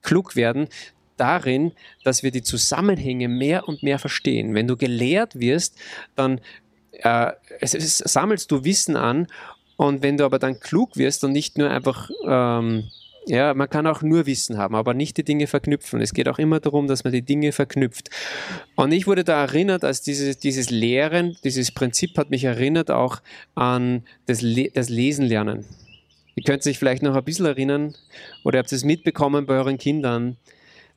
Klug 0.00 0.34
werden, 0.34 0.68
darin, 1.16 1.72
dass 2.04 2.22
wir 2.22 2.30
die 2.30 2.42
Zusammenhänge 2.42 3.28
mehr 3.28 3.68
und 3.68 3.82
mehr 3.82 3.98
verstehen. 3.98 4.54
Wenn 4.54 4.66
du 4.66 4.76
gelehrt 4.76 5.38
wirst, 5.38 5.76
dann 6.16 6.40
äh, 6.92 7.32
es, 7.60 7.74
es, 7.74 7.98
sammelst 7.98 8.50
du 8.50 8.64
Wissen 8.64 8.96
an 8.96 9.26
und 9.76 10.02
wenn 10.02 10.16
du 10.16 10.24
aber 10.24 10.38
dann 10.38 10.60
klug 10.60 10.96
wirst 10.96 11.24
und 11.24 11.32
nicht 11.32 11.58
nur 11.58 11.70
einfach, 11.70 12.10
ähm, 12.26 12.84
ja, 13.26 13.54
man 13.54 13.70
kann 13.70 13.86
auch 13.86 14.02
nur 14.02 14.26
Wissen 14.26 14.58
haben, 14.58 14.74
aber 14.74 14.94
nicht 14.94 15.16
die 15.16 15.24
Dinge 15.24 15.46
verknüpfen. 15.46 16.00
Es 16.00 16.12
geht 16.12 16.28
auch 16.28 16.38
immer 16.38 16.60
darum, 16.60 16.88
dass 16.88 17.04
man 17.04 17.12
die 17.12 17.22
Dinge 17.22 17.52
verknüpft. 17.52 18.10
Und 18.74 18.92
ich 18.92 19.06
wurde 19.06 19.24
da 19.24 19.42
erinnert, 19.42 19.84
als 19.84 20.02
dieses, 20.02 20.38
dieses 20.38 20.70
Lehren, 20.70 21.36
dieses 21.44 21.70
Prinzip 21.70 22.16
hat 22.18 22.30
mich 22.30 22.44
erinnert 22.44 22.90
auch 22.90 23.20
an 23.54 24.04
das, 24.26 24.42
Le 24.42 24.70
das 24.72 24.88
Lesen 24.88 25.24
lernen. 25.24 25.64
Ihr 26.34 26.44
könnt 26.44 26.62
sich 26.62 26.78
vielleicht 26.78 27.02
noch 27.02 27.14
ein 27.14 27.24
bisschen 27.24 27.46
erinnern 27.46 27.94
oder 28.44 28.58
habt 28.58 28.72
es 28.72 28.84
mitbekommen 28.84 29.46
bei 29.46 29.54
euren 29.54 29.78
Kindern 29.78 30.36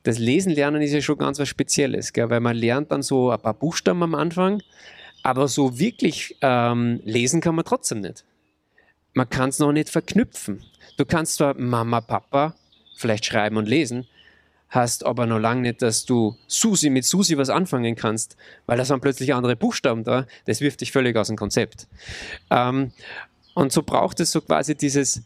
das 0.06 0.18
Lesen 0.20 0.52
lernen 0.52 0.82
ist 0.82 0.92
ja 0.92 1.00
schon 1.00 1.18
ganz 1.18 1.40
was 1.40 1.48
Spezielles, 1.48 2.12
gell? 2.12 2.30
weil 2.30 2.38
man 2.38 2.56
lernt 2.56 2.92
dann 2.92 3.02
so 3.02 3.32
ein 3.32 3.40
paar 3.40 3.54
Buchstaben 3.54 4.04
am 4.04 4.14
Anfang, 4.14 4.62
aber 5.24 5.48
so 5.48 5.80
wirklich 5.80 6.36
ähm, 6.42 7.00
lesen 7.04 7.40
kann 7.40 7.56
man 7.56 7.64
trotzdem 7.64 8.02
nicht. 8.02 8.24
Man 9.14 9.28
kann 9.28 9.48
es 9.48 9.58
noch 9.58 9.72
nicht 9.72 9.90
verknüpfen. 9.90 10.62
Du 10.96 11.04
kannst 11.04 11.34
zwar 11.34 11.58
Mama, 11.58 12.00
Papa 12.00 12.54
vielleicht 12.96 13.26
schreiben 13.26 13.56
und 13.56 13.66
lesen, 13.66 14.06
hast 14.68 15.04
aber 15.04 15.26
noch 15.26 15.40
lange 15.40 15.62
nicht, 15.62 15.82
dass 15.82 16.04
du 16.04 16.36
Susi 16.46 16.88
mit 16.88 17.04
Susi 17.04 17.36
was 17.36 17.50
anfangen 17.50 17.96
kannst, 17.96 18.36
weil 18.66 18.78
da 18.78 18.84
sind 18.84 19.00
plötzlich 19.00 19.34
andere 19.34 19.56
Buchstaben 19.56 20.04
da. 20.04 20.24
Das 20.44 20.60
wirft 20.60 20.82
dich 20.82 20.92
völlig 20.92 21.16
aus 21.16 21.26
dem 21.26 21.36
Konzept. 21.36 21.88
Ähm, 22.50 22.92
und 23.54 23.72
so 23.72 23.82
braucht 23.82 24.20
es 24.20 24.30
so 24.30 24.40
quasi 24.40 24.76
dieses, 24.76 25.22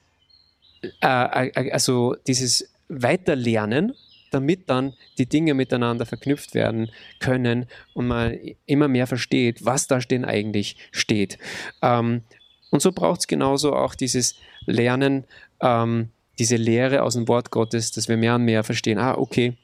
äh, 1.03 1.51
äh 1.51 1.71
also 1.71 2.17
dieses 2.27 2.67
Weiterlernen 2.89 3.93
damit 4.31 4.71
dann 4.71 4.95
die 5.19 5.27
Dinge 5.27 5.55
miteinander 5.55 6.07
verknüpft 6.07 6.55
werden 6.55 6.91
können 7.19 7.67
und 7.95 8.07
man 8.07 8.39
immer 8.67 8.89
mehr 8.89 9.07
versteht, 9.07 9.65
was 9.65 9.87
da 9.87 9.99
denn 9.99 10.25
eigentlich 10.25 10.77
steht. 10.93 11.39
Ähm, 11.83 12.23
und 12.71 12.81
so 12.81 12.93
braucht 12.93 13.21
es 13.21 13.27
genauso 13.27 13.75
auch 13.75 13.95
dieses 13.95 14.37
Lernen, 14.67 15.25
ähm, 15.61 16.11
diese 16.39 16.57
Lehre 16.57 17.03
aus 17.03 17.15
dem 17.15 17.29
Wort 17.29 17.51
Gottes, 17.51 17.93
dass 17.93 18.09
wir 18.09 18.17
mehr 18.17 18.37
und 18.37 18.45
mehr 18.45 18.65
verstehen, 18.65 18.99
ah, 18.99 19.17
okay, 19.17 19.57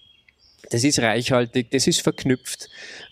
das 0.71 0.85
ist 0.85 0.99
reichhaltig, 0.99 1.71
das 1.71 1.87
ist 1.87 2.01
verknüpft 2.01 2.69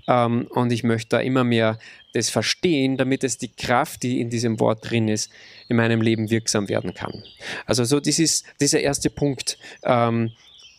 ähm, 0.09 0.49
und 0.51 0.73
ich 0.73 0.83
möchte 0.83 1.11
da 1.11 1.21
immer 1.21 1.45
mehr 1.45 1.79
das 2.13 2.31
verstehen, 2.31 2.97
damit 2.97 3.25
es 3.25 3.39
die 3.39 3.49
Kraft, 3.49 4.03
die 4.03 4.21
in 4.21 4.31
diesem 4.31 4.61
Wort 4.61 4.89
drin 4.89 5.09
ist, 5.09 5.31
in 5.69 5.77
meinem 5.77 6.01
Leben 6.01 6.31
wirksam 6.31 6.69
werden 6.69 6.95
kann. 6.95 7.23
Also 7.67 7.85
so 7.85 8.01
dieses, 8.01 8.45
dieser 8.61 8.81
erste 8.81 9.11
Punkt, 9.11 9.59
ähm, 9.85 10.31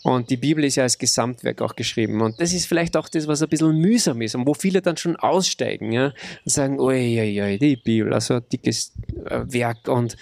und 0.05 0.29
die 0.29 0.37
Bibel 0.37 0.63
ist 0.63 0.75
ja 0.75 0.83
als 0.83 0.99
Gesamtwerk 0.99 1.63
auch 1.63 1.75
geschrieben. 1.75 2.21
Und 2.21 2.39
das 2.39 2.53
ist 2.53 2.67
vielleicht 2.67 2.95
auch 2.95 3.09
das, 3.09 3.27
was 3.27 3.41
ein 3.41 3.49
bisschen 3.49 3.75
mühsam 3.75 4.21
ist 4.21 4.35
und 4.35 4.45
wo 4.45 4.53
viele 4.53 4.83
dann 4.83 4.97
schon 4.97 5.15
aussteigen 5.15 5.91
ja, 5.91 6.13
und 6.45 6.51
sagen, 6.51 6.79
oi, 6.79 7.57
die 7.59 7.75
Bibel, 7.75 8.13
also 8.13 8.35
ein 8.35 8.43
dickes 8.51 8.93
äh, 9.25 9.41
Werk 9.47 9.87
und 9.87 10.15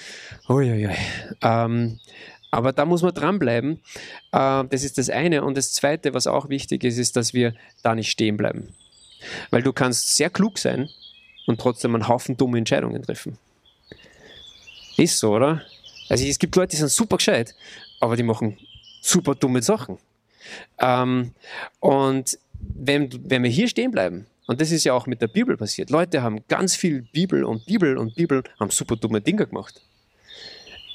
oi, 0.48 0.88
ähm, 1.42 2.00
aber 2.50 2.72
da 2.72 2.86
muss 2.86 3.02
man 3.02 3.14
dranbleiben. 3.14 3.82
Äh, 4.32 4.64
das 4.70 4.86
ist 4.86 4.98
das 4.98 5.10
eine. 5.10 5.44
Und 5.44 5.58
das 5.58 5.74
zweite, 5.74 6.14
was 6.14 6.28
auch 6.28 6.48
wichtig 6.48 6.86
ist, 6.86 6.98
ist, 6.98 7.18
dass 7.18 7.34
wir 7.34 7.54
da 7.82 7.94
nicht 7.94 8.10
stehen 8.10 8.38
bleiben. 8.38 8.70
Weil 9.50 9.64
du 9.64 9.74
kannst 9.74 10.16
sehr 10.16 10.30
klug 10.30 10.60
sein 10.60 10.88
und 11.46 11.60
trotzdem 11.60 11.94
einen 11.94 12.08
Haufen 12.08 12.38
dumme 12.38 12.58
Entscheidungen 12.58 13.04
treffen. 13.04 13.38
Ist 14.96 15.20
so, 15.20 15.34
oder? 15.34 15.62
Also 16.08 16.26
es 16.26 16.40
gibt 16.40 16.56
Leute, 16.56 16.70
die 16.70 16.78
sind 16.78 16.90
super 16.90 17.18
gescheit, 17.18 17.54
aber 18.00 18.16
die 18.16 18.24
machen 18.24 18.58
super 19.04 19.36
dumme 19.36 19.62
Sachen. 19.62 19.98
Ähm, 20.80 21.32
und 21.80 22.38
wenn, 22.60 23.10
wenn 23.30 23.44
wir 23.44 23.50
hier 23.50 23.68
stehen 23.68 23.92
bleiben, 23.92 24.26
und 24.48 24.60
das 24.60 24.72
ist 24.72 24.84
ja 24.84 24.94
auch 24.94 25.08
mit 25.08 25.22
der 25.22 25.28
Bibel 25.28 25.56
passiert, 25.58 25.90
Leute 25.90 26.22
haben 26.22 26.44
ganz 26.48 26.76
viel 26.76 27.02
Bibel 27.02 27.44
und 27.44 27.66
Bibel 27.66 27.98
und 27.98 28.16
Bibel, 28.16 28.44
haben 28.60 28.72
super 28.72 28.96
dumme 28.96 29.22
Dinge 29.22 29.48
gemacht. 29.48 29.82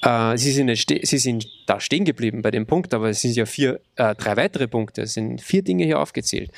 Äh, 0.01 0.37
sie, 0.37 0.51
sind 0.51 0.73
sie, 0.75 1.17
sind 1.17 1.47
da 1.65 1.79
stehen 1.79 2.05
geblieben 2.05 2.41
bei 2.41 2.51
dem 2.51 2.65
Punkt, 2.65 2.93
aber 2.93 3.09
es 3.09 3.21
sind 3.21 3.35
ja 3.35 3.45
vier, 3.45 3.79
äh, 3.95 4.15
drei 4.15 4.37
weitere 4.37 4.67
Punkte, 4.67 5.01
es 5.03 5.13
sind 5.13 5.41
vier 5.41 5.61
Dinge 5.61 5.85
hier 5.85 5.99
aufgezählt. 5.99 6.51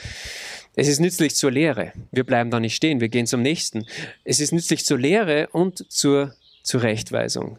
Es 0.76 0.88
ist 0.88 1.00
nützlich 1.00 1.36
zur 1.36 1.52
Lehre. 1.52 1.92
Wir 2.12 2.24
bleiben 2.24 2.50
da 2.50 2.60
nicht 2.60 2.76
stehen, 2.76 3.02
wir 3.02 3.10
gehen 3.10 3.28
zum 3.28 3.42
nächsten. 3.42 3.86
Es 4.24 4.40
ist 4.40 4.54
nützlich 4.54 4.86
zur 4.86 5.00
Lehre 5.00 5.48
und 5.52 5.92
zur 5.92 6.34
Zurechtweisung. 6.64 7.58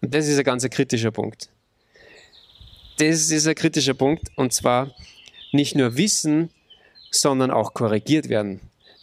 Und 0.00 0.14
das 0.14 0.26
ist 0.26 0.38
ein 0.38 0.44
ganz 0.44 0.68
kritischer 0.68 1.12
Punkt. 1.12 1.48
Das 2.98 3.30
ist 3.30 3.46
ein 3.46 3.54
kritischer 3.54 3.94
Punkt 3.94 4.30
und 4.36 4.52
zwar 4.52 4.94
nicht 5.52 5.74
nur 5.74 5.96
wissen, 5.96 6.50
sondern 7.10 7.50
auch 7.50 7.74
korrigiert 7.74 8.28
werden. 8.28 8.60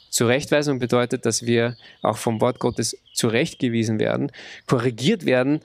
Zurechtweisung 0.09 0.79
bedeutet, 0.79 1.25
dass 1.25 1.45
wir 1.45 1.77
auch 2.01 2.17
vom 2.17 2.41
Wort 2.41 2.59
Gottes 2.59 2.97
zurechtgewiesen 3.13 3.99
werden, 3.99 4.31
korrigiert 4.65 5.25
werden 5.25 5.61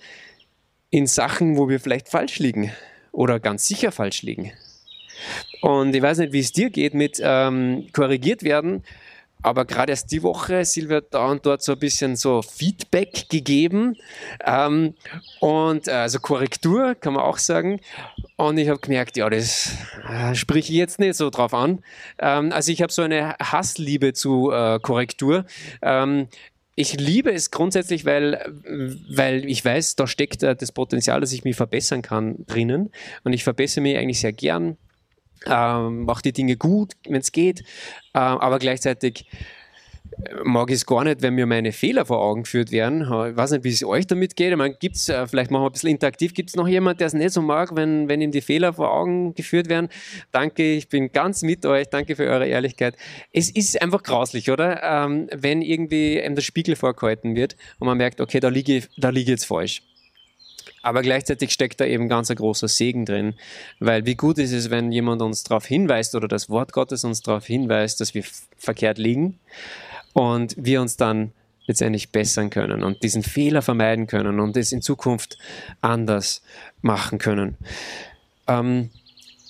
in 0.91 1.07
Sachen, 1.07 1.57
wo 1.57 1.69
wir 1.69 1.81
vielleicht 1.81 2.09
falsch 2.09 2.39
liegen 2.39 2.73
oder 3.13 3.41
ganz 3.41 3.67
sicher 3.67 3.93
falsch 3.93 4.23
liegen. 4.23 4.53
Und 5.63 5.95
ich 5.95 6.03
weiß 6.03 6.19
nicht, 6.19 6.33
wie 6.33 6.41
es 6.41 6.53
dir 6.53 6.71
geht 6.71 6.95
mit 6.95 7.21
ähm, 7.23 7.89
korrigiert 7.93 8.43
werden, 8.43 8.85
aber 9.43 9.65
gerade 9.65 9.93
erst 9.93 10.11
die 10.13 10.23
Woche, 10.23 10.65
Silvia 10.65 11.01
da 11.01 11.27
und 11.31 11.47
dort 11.47 11.63
so 11.63 11.73
ein 11.73 11.79
bisschen 11.79 12.17
so 12.17 12.43
Feedback 12.43 13.29
gegeben 13.29 13.97
ähm, 14.45 14.95
und 15.41 15.89
äh, 15.89 15.93
also 15.93 16.19
Korrektur 16.19 16.95
kann 16.95 17.13
man 17.15 17.23
auch 17.23 17.39
sagen. 17.39 17.81
Und 18.37 18.59
ich 18.59 18.69
habe 18.69 18.81
gemerkt, 18.81 19.17
ja, 19.17 19.31
das 19.31 19.73
äh, 20.09 20.35
spreche 20.35 20.73
ich 20.73 20.79
jetzt 20.79 20.99
nicht 20.99 21.17
so 21.17 21.31
drauf 21.31 21.55
an. 21.55 21.81
Ähm, 22.19 22.53
also 22.53 22.73
ich 22.73 22.83
habe 22.83 22.93
so 22.93 23.03
eine 23.03 23.37
Hassliebe 23.41 24.13
zu 24.13 24.51
äh, 24.51 24.79
Korrektur. 24.81 25.45
Ähm, 25.81 26.29
ich 26.79 27.01
liebe 27.01 27.33
es 27.33 27.51
grundsätzlich, 27.51 28.05
weil, 28.05 28.53
weil 29.09 29.47
ich 29.47 29.65
weiß, 29.65 29.97
da 29.97 30.07
steckt 30.07 30.43
äh, 30.43 30.55
das 30.55 30.73
Potenzial, 30.73 31.21
dass 31.21 31.33
ich 31.33 31.45
mich 31.45 31.57
verbessern 31.57 32.03
kann 32.03 32.45
drinnen. 32.47 32.91
Und 33.25 33.33
ich 33.33 33.45
verbessere 33.45 33.83
mich 33.83 33.97
eigentlich 33.97 34.21
sehr 34.21 34.35
gern 34.35 34.77
ähm, 35.47 36.05
mache 36.05 36.23
die 36.23 36.33
Dinge 36.33 36.57
gut, 36.57 36.93
wenn 37.09 37.21
es 37.21 37.33
geht, 37.33 37.61
äh, 38.15 38.19
aber 38.19 38.59
gleichzeitig 38.59 39.27
äh, 40.25 40.35
mag 40.45 40.71
ich 40.71 40.77
es 40.77 40.87
gar 40.87 41.05
nicht, 41.05 41.23
wenn 41.23 41.35
mir 41.35 41.47
meine 41.47 41.73
Fehler 41.73 42.07
vor 42.07 42.21
Augen 42.21 42.45
geführt 42.45 42.71
werden. 42.71 43.03
Ich 43.03 43.37
weiß 43.37 43.53
nicht, 43.53 43.65
wie 43.65 43.71
es 43.71 43.85
euch 43.85 44.07
damit 44.07 44.37
geht. 44.37 44.51
Ich 44.51 44.57
meine, 44.57 44.75
gibt's, 44.75 45.09
äh, 45.09 45.27
vielleicht 45.27 45.51
machen 45.51 45.63
wir 45.63 45.71
ein 45.71 45.73
bisschen 45.73 45.91
interaktiv. 45.91 46.35
Gibt 46.35 46.51
es 46.51 46.57
noch 46.57 46.69
jemand, 46.69 47.01
der 47.01 47.09
es 47.09 47.15
nicht 47.15 47.33
so 47.33 47.43
mag, 47.43 47.75
wenn, 47.75 48.09
wenn 48.09 48.21
ihm 48.21 48.31
die 48.31 48.41
Fehler 48.41 48.73
vor 48.73 48.93
Augen 48.93 49.35
geführt 49.35 49.69
werden? 49.69 49.89
Danke, 50.33 50.75
ich 50.75 50.89
bin 50.89 51.13
ganz 51.13 51.43
mit 51.43 51.67
euch. 51.67 51.89
Danke 51.89 52.17
für 52.17 52.25
eure 52.25 52.47
Ehrlichkeit. 52.47 52.97
Es 53.33 53.51
ist 53.51 53.81
einfach 53.81 54.03
grauslich, 54.03 54.51
oder? 54.51 54.83
Ähm, 54.83 55.29
wenn 55.33 55.63
irgendwie 55.63 56.21
einem 56.21 56.35
der 56.35 56.43
Spiegel 56.43 56.77
vorgehalten 56.77 57.37
wird 57.37 57.57
und 57.79 57.87
man 57.87 57.99
merkt, 57.99 58.21
okay, 58.21 58.41
da 58.41 58.49
liege 58.49 58.83
da 58.97 59.11
liege 59.11 59.31
jetzt 59.31 59.47
falsch. 59.47 59.83
Aber 60.87 61.03
gleichzeitig 61.03 61.51
steckt 61.51 61.81
da 61.81 61.85
eben 61.85 62.09
ganz 62.09 62.31
ein 62.31 62.37
großer 62.37 62.69
Segen 62.69 63.07
drin, 63.07 63.35
weil 63.81 64.07
wie 64.07 64.15
gut 64.15 64.39
ist 64.39 64.53
es, 64.53 64.71
wenn 64.71 64.93
jemand 64.93 65.21
uns 65.21 65.43
darauf 65.43 65.67
hinweist 65.67 66.15
oder 66.15 66.29
das 66.29 66.49
Wort 66.49 66.73
Gottes 66.73 67.03
uns 67.03 67.23
darauf 67.23 67.45
hinweist, 67.45 68.01
dass 68.01 68.15
wir 68.15 68.23
verkehrt 68.57 68.97
liegen 68.97 69.41
und 70.13 70.55
wir 70.57 70.81
uns 70.81 70.97
dann 70.97 71.33
letztendlich 71.67 72.13
bessern 72.13 72.51
können 72.51 72.85
und 72.85 73.03
diesen 73.03 73.25
Fehler 73.25 73.63
vermeiden 73.63 74.07
können 74.07 74.39
und 74.39 74.57
es 74.57 74.71
in 74.71 74.81
Zukunft 74.81 75.39
anders 75.81 76.41
machen 76.83 77.19
können. 77.19 77.57
Ähm, 78.47 78.91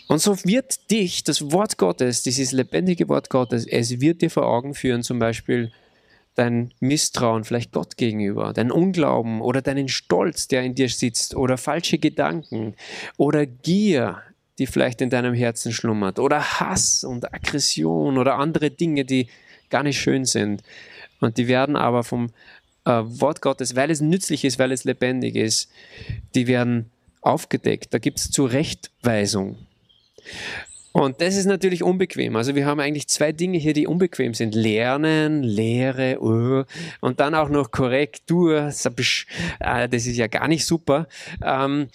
und 0.08 0.22
so 0.22 0.42
wird 0.42 0.90
dich 0.90 1.22
das 1.22 1.52
Wort 1.52 1.76
Gottes, 1.76 2.22
dieses 2.22 2.52
lebendige 2.52 3.10
Wort 3.10 3.28
Gottes, 3.28 3.66
es 3.66 4.00
wird 4.00 4.22
dir 4.22 4.30
vor 4.30 4.46
Augen 4.46 4.74
führen, 4.74 5.02
zum 5.02 5.18
Beispiel, 5.18 5.70
dein 6.36 6.72
Misstrauen 6.80 7.44
vielleicht 7.44 7.72
Gott 7.72 7.96
gegenüber, 7.96 8.52
dein 8.52 8.70
Unglauben 8.70 9.40
oder 9.40 9.62
deinen 9.62 9.88
Stolz, 9.88 10.46
der 10.48 10.62
in 10.62 10.74
dir 10.74 10.88
sitzt 10.88 11.34
oder 11.34 11.56
falsche 11.56 11.98
Gedanken 11.98 12.74
oder 13.16 13.46
Gier, 13.46 14.22
die 14.58 14.66
vielleicht 14.66 15.00
in 15.00 15.10
deinem 15.10 15.34
Herzen 15.34 15.72
schlummert 15.72 16.18
oder 16.18 16.60
Hass 16.60 17.04
und 17.04 17.32
Aggression 17.32 18.18
oder 18.18 18.36
andere 18.36 18.70
Dinge, 18.70 19.04
die 19.04 19.28
gar 19.70 19.82
nicht 19.82 19.98
schön 19.98 20.24
sind. 20.24 20.62
Und 21.20 21.38
die 21.38 21.48
werden 21.48 21.74
aber 21.74 22.04
vom 22.04 22.28
äh, 22.84 22.90
Wort 22.90 23.40
Gottes, 23.40 23.74
weil 23.74 23.90
es 23.90 24.00
nützlich 24.00 24.44
ist, 24.44 24.58
weil 24.58 24.72
es 24.72 24.84
lebendig 24.84 25.36
ist, 25.36 25.70
die 26.34 26.46
werden 26.46 26.90
aufgedeckt. 27.22 27.92
Da 27.92 27.98
gibt 27.98 28.18
es 28.18 28.30
Zurechtweisung. 28.30 29.56
Und 30.96 31.20
das 31.20 31.36
ist 31.36 31.44
natürlich 31.44 31.82
unbequem. 31.82 32.36
Also 32.36 32.54
wir 32.54 32.64
haben 32.64 32.80
eigentlich 32.80 33.06
zwei 33.06 33.30
Dinge 33.30 33.58
hier, 33.58 33.74
die 33.74 33.86
unbequem 33.86 34.32
sind. 34.32 34.54
Lernen, 34.54 35.42
Lehre, 35.42 36.22
uh, 36.22 36.64
und 37.02 37.20
dann 37.20 37.34
auch 37.34 37.50
noch 37.50 37.70
Korrektur. 37.70 38.72
Äh, 39.60 39.88
das 39.90 40.06
ist 40.06 40.16
ja 40.16 40.26
gar 40.26 40.48
nicht 40.48 40.64
super. 40.64 41.06
Ähm, 41.44 41.88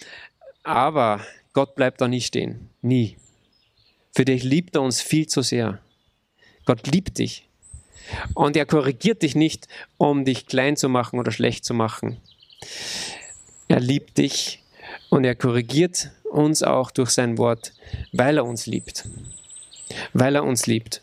aber 0.62 1.20
Gott 1.52 1.74
bleibt 1.74 2.00
da 2.00 2.06
nicht 2.06 2.26
stehen. 2.26 2.70
Nie. 2.80 3.16
Für 4.14 4.24
dich 4.24 4.44
liebt 4.44 4.76
er 4.76 4.82
uns 4.82 5.02
viel 5.02 5.26
zu 5.26 5.42
sehr. 5.42 5.80
Gott 6.64 6.86
liebt 6.86 7.18
dich. 7.18 7.48
Und 8.34 8.56
er 8.56 8.66
korrigiert 8.66 9.22
dich 9.22 9.34
nicht, 9.34 9.66
um 9.96 10.24
dich 10.24 10.46
klein 10.46 10.76
zu 10.76 10.88
machen 10.88 11.18
oder 11.18 11.32
schlecht 11.32 11.64
zu 11.64 11.74
machen. 11.74 12.18
Er 13.66 13.80
liebt 13.80 14.18
dich 14.18 14.61
und 15.12 15.24
er 15.24 15.34
korrigiert 15.34 16.10
uns 16.30 16.62
auch 16.62 16.90
durch 16.90 17.10
sein 17.10 17.36
Wort, 17.36 17.74
weil 18.12 18.38
er 18.38 18.46
uns 18.46 18.64
liebt. 18.64 19.06
Weil 20.14 20.36
er 20.36 20.42
uns 20.42 20.66
liebt. 20.66 21.02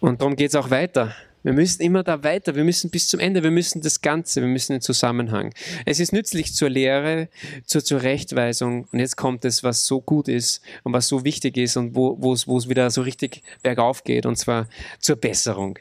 Und 0.00 0.20
darum 0.20 0.34
geht 0.34 0.48
es 0.48 0.56
auch 0.56 0.70
weiter. 0.70 1.14
Wir 1.44 1.52
müssen 1.52 1.80
immer 1.82 2.02
da 2.02 2.24
weiter, 2.24 2.56
wir 2.56 2.64
müssen 2.64 2.90
bis 2.90 3.06
zum 3.06 3.20
Ende, 3.20 3.44
wir 3.44 3.52
müssen 3.52 3.80
das 3.80 4.00
Ganze, 4.00 4.40
wir 4.40 4.48
müssen 4.48 4.72
den 4.72 4.80
Zusammenhang. 4.80 5.54
Es 5.86 6.00
ist 6.00 6.12
nützlich 6.12 6.52
zur 6.52 6.68
Lehre, 6.68 7.28
zur 7.64 7.84
Zurechtweisung 7.84 8.88
und 8.90 8.98
jetzt 8.98 9.16
kommt 9.16 9.44
es, 9.44 9.62
was 9.62 9.86
so 9.86 10.00
gut 10.00 10.26
ist 10.26 10.60
und 10.82 10.92
was 10.92 11.06
so 11.06 11.24
wichtig 11.24 11.56
ist 11.58 11.76
und 11.76 11.94
wo 11.94 12.32
es 12.32 12.68
wieder 12.68 12.90
so 12.90 13.02
richtig 13.02 13.44
bergauf 13.62 14.02
geht 14.02 14.26
und 14.26 14.34
zwar 14.34 14.68
zur 14.98 15.14
Besserung. 15.14 15.78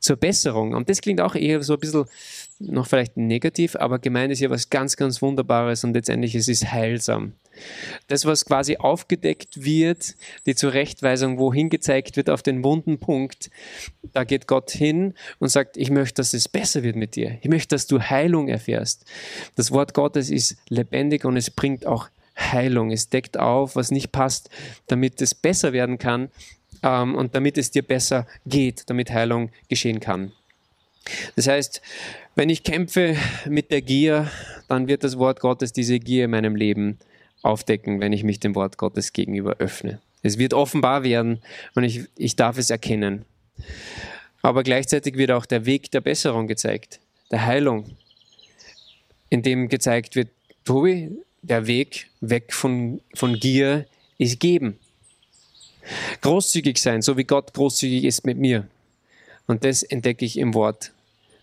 Zur 0.00 0.16
Besserung. 0.16 0.74
Und 0.74 0.88
das 0.88 1.00
klingt 1.00 1.20
auch 1.20 1.36
eher 1.36 1.62
so 1.62 1.74
ein 1.74 1.80
bisschen 1.80 2.06
noch 2.58 2.86
vielleicht 2.86 3.16
negativ, 3.16 3.76
aber 3.76 3.98
gemeint 3.98 4.32
ist 4.32 4.40
ja 4.40 4.50
was 4.50 4.70
ganz, 4.70 4.96
ganz 4.96 5.22
Wunderbares 5.22 5.84
und 5.84 5.94
letztendlich 5.94 6.34
es 6.34 6.48
ist 6.48 6.72
heilsam. 6.72 7.34
Das, 8.06 8.24
was 8.24 8.44
quasi 8.44 8.76
aufgedeckt 8.76 9.64
wird, 9.64 10.14
die 10.46 10.54
Zurechtweisung, 10.54 11.38
wohin 11.38 11.70
gezeigt 11.70 12.16
wird 12.16 12.30
auf 12.30 12.42
den 12.42 12.62
wunden 12.62 12.98
Punkt, 12.98 13.50
da 14.12 14.24
geht 14.24 14.46
Gott 14.46 14.70
hin 14.70 15.14
und 15.38 15.48
sagt, 15.48 15.76
ich 15.76 15.90
möchte, 15.90 16.14
dass 16.14 16.34
es 16.34 16.48
besser 16.48 16.82
wird 16.82 16.96
mit 16.96 17.16
dir. 17.16 17.38
Ich 17.42 17.48
möchte, 17.48 17.74
dass 17.74 17.86
du 17.86 18.00
Heilung 18.00 18.48
erfährst. 18.48 19.04
Das 19.56 19.72
Wort 19.72 19.94
Gottes 19.94 20.30
ist 20.30 20.56
lebendig 20.68 21.24
und 21.24 21.36
es 21.36 21.50
bringt 21.50 21.86
auch 21.86 22.08
Heilung. 22.36 22.92
Es 22.92 23.08
deckt 23.08 23.36
auf, 23.36 23.76
was 23.76 23.90
nicht 23.90 24.12
passt, 24.12 24.50
damit 24.86 25.20
es 25.20 25.34
besser 25.34 25.72
werden 25.72 25.98
kann 25.98 26.30
ähm, 26.82 27.14
und 27.14 27.34
damit 27.34 27.58
es 27.58 27.70
dir 27.70 27.82
besser 27.82 28.26
geht, 28.46 28.88
damit 28.88 29.10
Heilung 29.10 29.50
geschehen 29.68 30.00
kann. 30.00 30.32
Das 31.36 31.46
heißt, 31.46 31.82
wenn 32.34 32.48
ich 32.48 32.62
kämpfe 32.62 33.16
mit 33.46 33.70
der 33.70 33.82
Gier, 33.82 34.30
dann 34.68 34.88
wird 34.88 35.04
das 35.04 35.18
Wort 35.18 35.40
Gottes 35.40 35.72
diese 35.72 35.98
Gier 35.98 36.26
in 36.26 36.30
meinem 36.30 36.56
Leben 36.56 36.98
aufdecken, 37.42 38.00
wenn 38.00 38.12
ich 38.12 38.24
mich 38.24 38.40
dem 38.40 38.54
Wort 38.54 38.78
Gottes 38.78 39.12
gegenüber 39.12 39.56
öffne. 39.58 40.00
Es 40.22 40.38
wird 40.38 40.54
offenbar 40.54 41.04
werden 41.04 41.40
und 41.74 41.84
ich, 41.84 42.04
ich 42.16 42.36
darf 42.36 42.58
es 42.58 42.70
erkennen. 42.70 43.24
Aber 44.42 44.62
gleichzeitig 44.62 45.16
wird 45.16 45.30
auch 45.30 45.46
der 45.46 45.66
Weg 45.66 45.90
der 45.90 46.00
Besserung 46.00 46.46
gezeigt, 46.46 47.00
der 47.30 47.46
Heilung, 47.46 47.96
in 49.30 49.42
dem 49.42 49.68
gezeigt 49.68 50.16
wird, 50.16 50.28
Tobi, 50.64 51.10
der 51.42 51.66
Weg 51.66 52.08
weg 52.20 52.52
von, 52.52 53.00
von 53.14 53.34
Gier 53.34 53.86
ist 54.18 54.40
geben. 54.40 54.78
Großzügig 56.20 56.78
sein, 56.78 57.02
so 57.02 57.16
wie 57.16 57.24
Gott 57.24 57.54
großzügig 57.54 58.04
ist 58.04 58.26
mit 58.26 58.38
mir. 58.38 58.66
Und 59.46 59.64
das 59.64 59.82
entdecke 59.82 60.24
ich 60.24 60.38
im 60.38 60.54
Wort. 60.54 60.92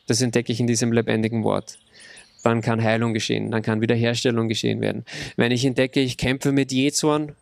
Das 0.08 0.22
entdecke 0.22 0.52
ich 0.52 0.60
in 0.60 0.68
diesem 0.68 0.92
lebendigen 0.92 1.44
Wort 1.44 1.80
dann 2.46 2.62
kann 2.62 2.84
Heilung 2.84 3.14
geschehen, 3.14 3.50
dann 3.50 3.64
kann 3.64 3.82
Wiederherstellung 3.82 4.48
geschehen 4.48 4.80
werden. 4.80 5.04
Wenn 5.36 5.52
ich 5.52 5.66
entdecke, 5.66 6.00
ich 6.00 6.16
kämpfe 6.16 6.52
mit 6.52 6.72
Jezorn, 6.72 7.36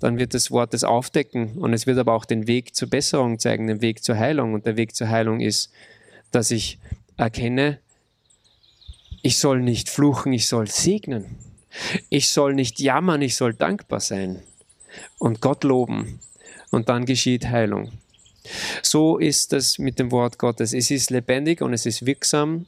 dann 0.00 0.18
wird 0.18 0.34
das 0.34 0.50
Wort 0.50 0.74
das 0.74 0.82
aufdecken 0.82 1.58
und 1.58 1.72
es 1.72 1.86
wird 1.86 1.98
aber 1.98 2.14
auch 2.14 2.24
den 2.24 2.46
Weg 2.48 2.74
zur 2.74 2.88
Besserung 2.88 3.38
zeigen, 3.38 3.68
den 3.68 3.80
Weg 3.80 4.02
zur 4.02 4.18
Heilung. 4.18 4.54
Und 4.54 4.66
der 4.66 4.76
Weg 4.76 4.96
zur 4.96 5.08
Heilung 5.08 5.40
ist, 5.40 5.70
dass 6.32 6.50
ich 6.50 6.78
erkenne, 7.16 7.78
ich 9.22 9.38
soll 9.38 9.60
nicht 9.60 9.88
fluchen, 9.88 10.32
ich 10.32 10.48
soll 10.48 10.66
segnen. 10.66 11.36
Ich 12.08 12.30
soll 12.30 12.54
nicht 12.54 12.80
jammern, 12.80 13.22
ich 13.22 13.36
soll 13.36 13.54
dankbar 13.54 14.00
sein 14.00 14.42
und 15.18 15.40
Gott 15.40 15.62
loben. 15.62 16.18
Und 16.70 16.88
dann 16.88 17.04
geschieht 17.04 17.46
Heilung. 17.46 17.92
So 18.82 19.18
ist 19.18 19.52
es 19.52 19.78
mit 19.78 19.98
dem 19.98 20.10
Wort 20.10 20.38
Gottes. 20.38 20.72
Es 20.72 20.90
ist 20.90 21.10
lebendig 21.10 21.62
und 21.62 21.72
es 21.72 21.86
ist 21.86 22.06
wirksam 22.06 22.66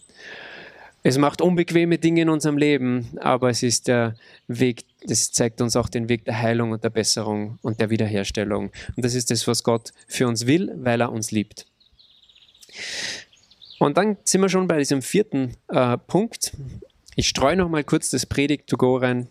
Es 1.02 1.18
macht 1.18 1.40
unbequeme 1.40 1.98
Dinge 1.98 2.22
in 2.22 2.28
unserem 2.28 2.58
Leben, 2.58 3.08
aber 3.20 3.50
es 3.50 3.62
ist 3.62 3.88
der 3.88 4.14
Weg, 4.46 4.85
das 5.06 5.32
zeigt 5.32 5.61
uns 5.61 5.74
auch 5.74 5.88
den 5.88 6.08
Weg 6.08 6.24
der 6.24 6.40
Heilung 6.40 6.70
und 6.70 6.85
der 6.85 6.90
Besserung 6.90 7.58
und 7.62 7.80
der 7.80 7.90
Wiederherstellung. 7.90 8.70
Und 8.96 9.04
das 9.04 9.14
ist 9.14 9.30
das, 9.30 9.48
was 9.48 9.64
Gott 9.64 9.92
für 10.06 10.28
uns 10.28 10.46
will, 10.46 10.72
weil 10.76 11.00
er 11.00 11.11
uns 11.11 11.30
liebt. 11.30 11.66
Und 13.78 13.96
dann 13.96 14.16
sind 14.22 14.40
wir 14.42 14.48
schon 14.48 14.68
bei 14.68 14.78
diesem 14.78 15.02
vierten 15.02 15.56
äh, 15.68 15.98
Punkt. 15.98 16.52
Ich 17.16 17.28
streue 17.28 17.56
noch 17.56 17.68
mal 17.68 17.82
kurz 17.82 18.11
das 18.11 18.26
Predigt 18.26 18.68
to 18.68 18.76
go 18.76 18.96
rein. 18.96 19.28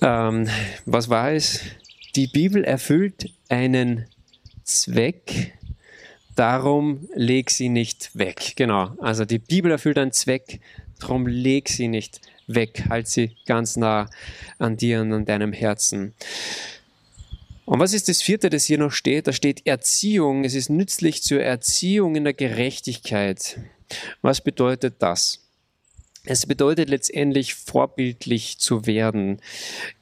Ähm, 0.00 0.48
was 0.84 1.08
war 1.08 1.32
es? 1.32 1.60
Die 2.14 2.28
Bibel 2.28 2.62
erfüllt 2.62 3.30
einen 3.48 4.06
Zweck, 4.66 5.56
darum 6.34 7.08
leg 7.14 7.50
sie 7.50 7.68
nicht 7.68 8.10
weg. 8.14 8.54
Genau, 8.56 8.96
also 8.98 9.24
die 9.24 9.38
Bibel 9.38 9.70
erfüllt 9.70 9.96
einen 9.96 10.10
Zweck, 10.10 10.60
darum 10.98 11.26
leg 11.26 11.68
sie 11.68 11.86
nicht 11.86 12.20
weg. 12.48 12.84
Halt 12.88 13.06
sie 13.06 13.36
ganz 13.46 13.76
nah 13.76 14.10
an 14.58 14.76
dir 14.76 15.00
und 15.02 15.12
an 15.12 15.24
deinem 15.24 15.52
Herzen. 15.52 16.14
Und 17.64 17.78
was 17.78 17.92
ist 17.92 18.08
das 18.08 18.22
vierte, 18.22 18.50
das 18.50 18.64
hier 18.64 18.78
noch 18.78 18.92
steht? 18.92 19.28
Da 19.28 19.32
steht 19.32 19.66
Erziehung. 19.66 20.44
Es 20.44 20.54
ist 20.54 20.68
nützlich 20.68 21.22
zur 21.22 21.42
Erziehung 21.42 22.16
in 22.16 22.24
der 22.24 22.34
Gerechtigkeit. 22.34 23.60
Was 24.20 24.40
bedeutet 24.40 24.96
das? 24.98 25.45
Es 26.26 26.44
bedeutet 26.44 26.90
letztendlich 26.90 27.54
vorbildlich 27.54 28.58
zu 28.58 28.84
werden. 28.86 29.40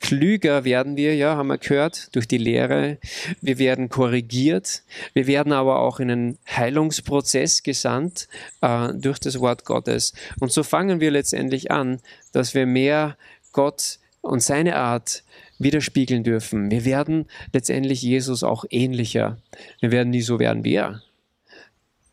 Klüger 0.01 0.65
werden 0.65 0.97
wir, 0.97 1.15
ja, 1.15 1.37
haben 1.37 1.49
wir 1.49 1.59
gehört, 1.59 2.15
durch 2.17 2.27
die 2.27 2.39
Lehre. 2.39 2.99
Wir 3.43 3.59
werden 3.59 3.91
korrigiert. 3.91 4.83
Wir 5.13 5.27
werden 5.27 5.53
aber 5.53 5.81
auch 5.81 6.01
in 6.01 6.11
einen 6.11 6.39
Heilungsprozess 6.49 7.63
gesandt 7.63 8.29
äh, 8.63 8.93
durch 8.95 9.19
das 9.19 9.39
Wort 9.39 9.65
Gottes. 9.65 10.15
Und 10.41 10.51
so 10.51 10.63
fangen 10.63 10.99
wir 11.01 11.11
letztendlich 11.11 11.71
an, 11.71 12.01
dass 12.33 12.55
wir 12.55 12.67
mehr 12.67 13.19
Gott 13.53 13.99
und 14.23 14.43
seine 14.43 14.77
Art 14.77 15.23
widerspiegeln 15.59 16.25
dürfen. 16.25 16.71
Wir 16.71 16.85
werden 16.85 17.27
letztendlich 17.53 18.03
Jesus 18.03 18.43
auch 18.43 18.65
ähnlicher. 18.71 19.37
Wir 19.81 19.93
werden 19.93 20.11
nie 20.11 20.23
so 20.23 20.39
werden 20.39 20.65
wie 20.65 20.75
er. 20.75 21.03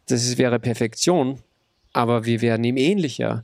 Das 0.07 0.37
wäre 0.37 0.59
Perfektion, 0.59 1.39
aber 1.93 2.25
wir 2.25 2.41
werden 2.41 2.63
ihm 2.63 2.77
ähnlicher. 2.77 3.43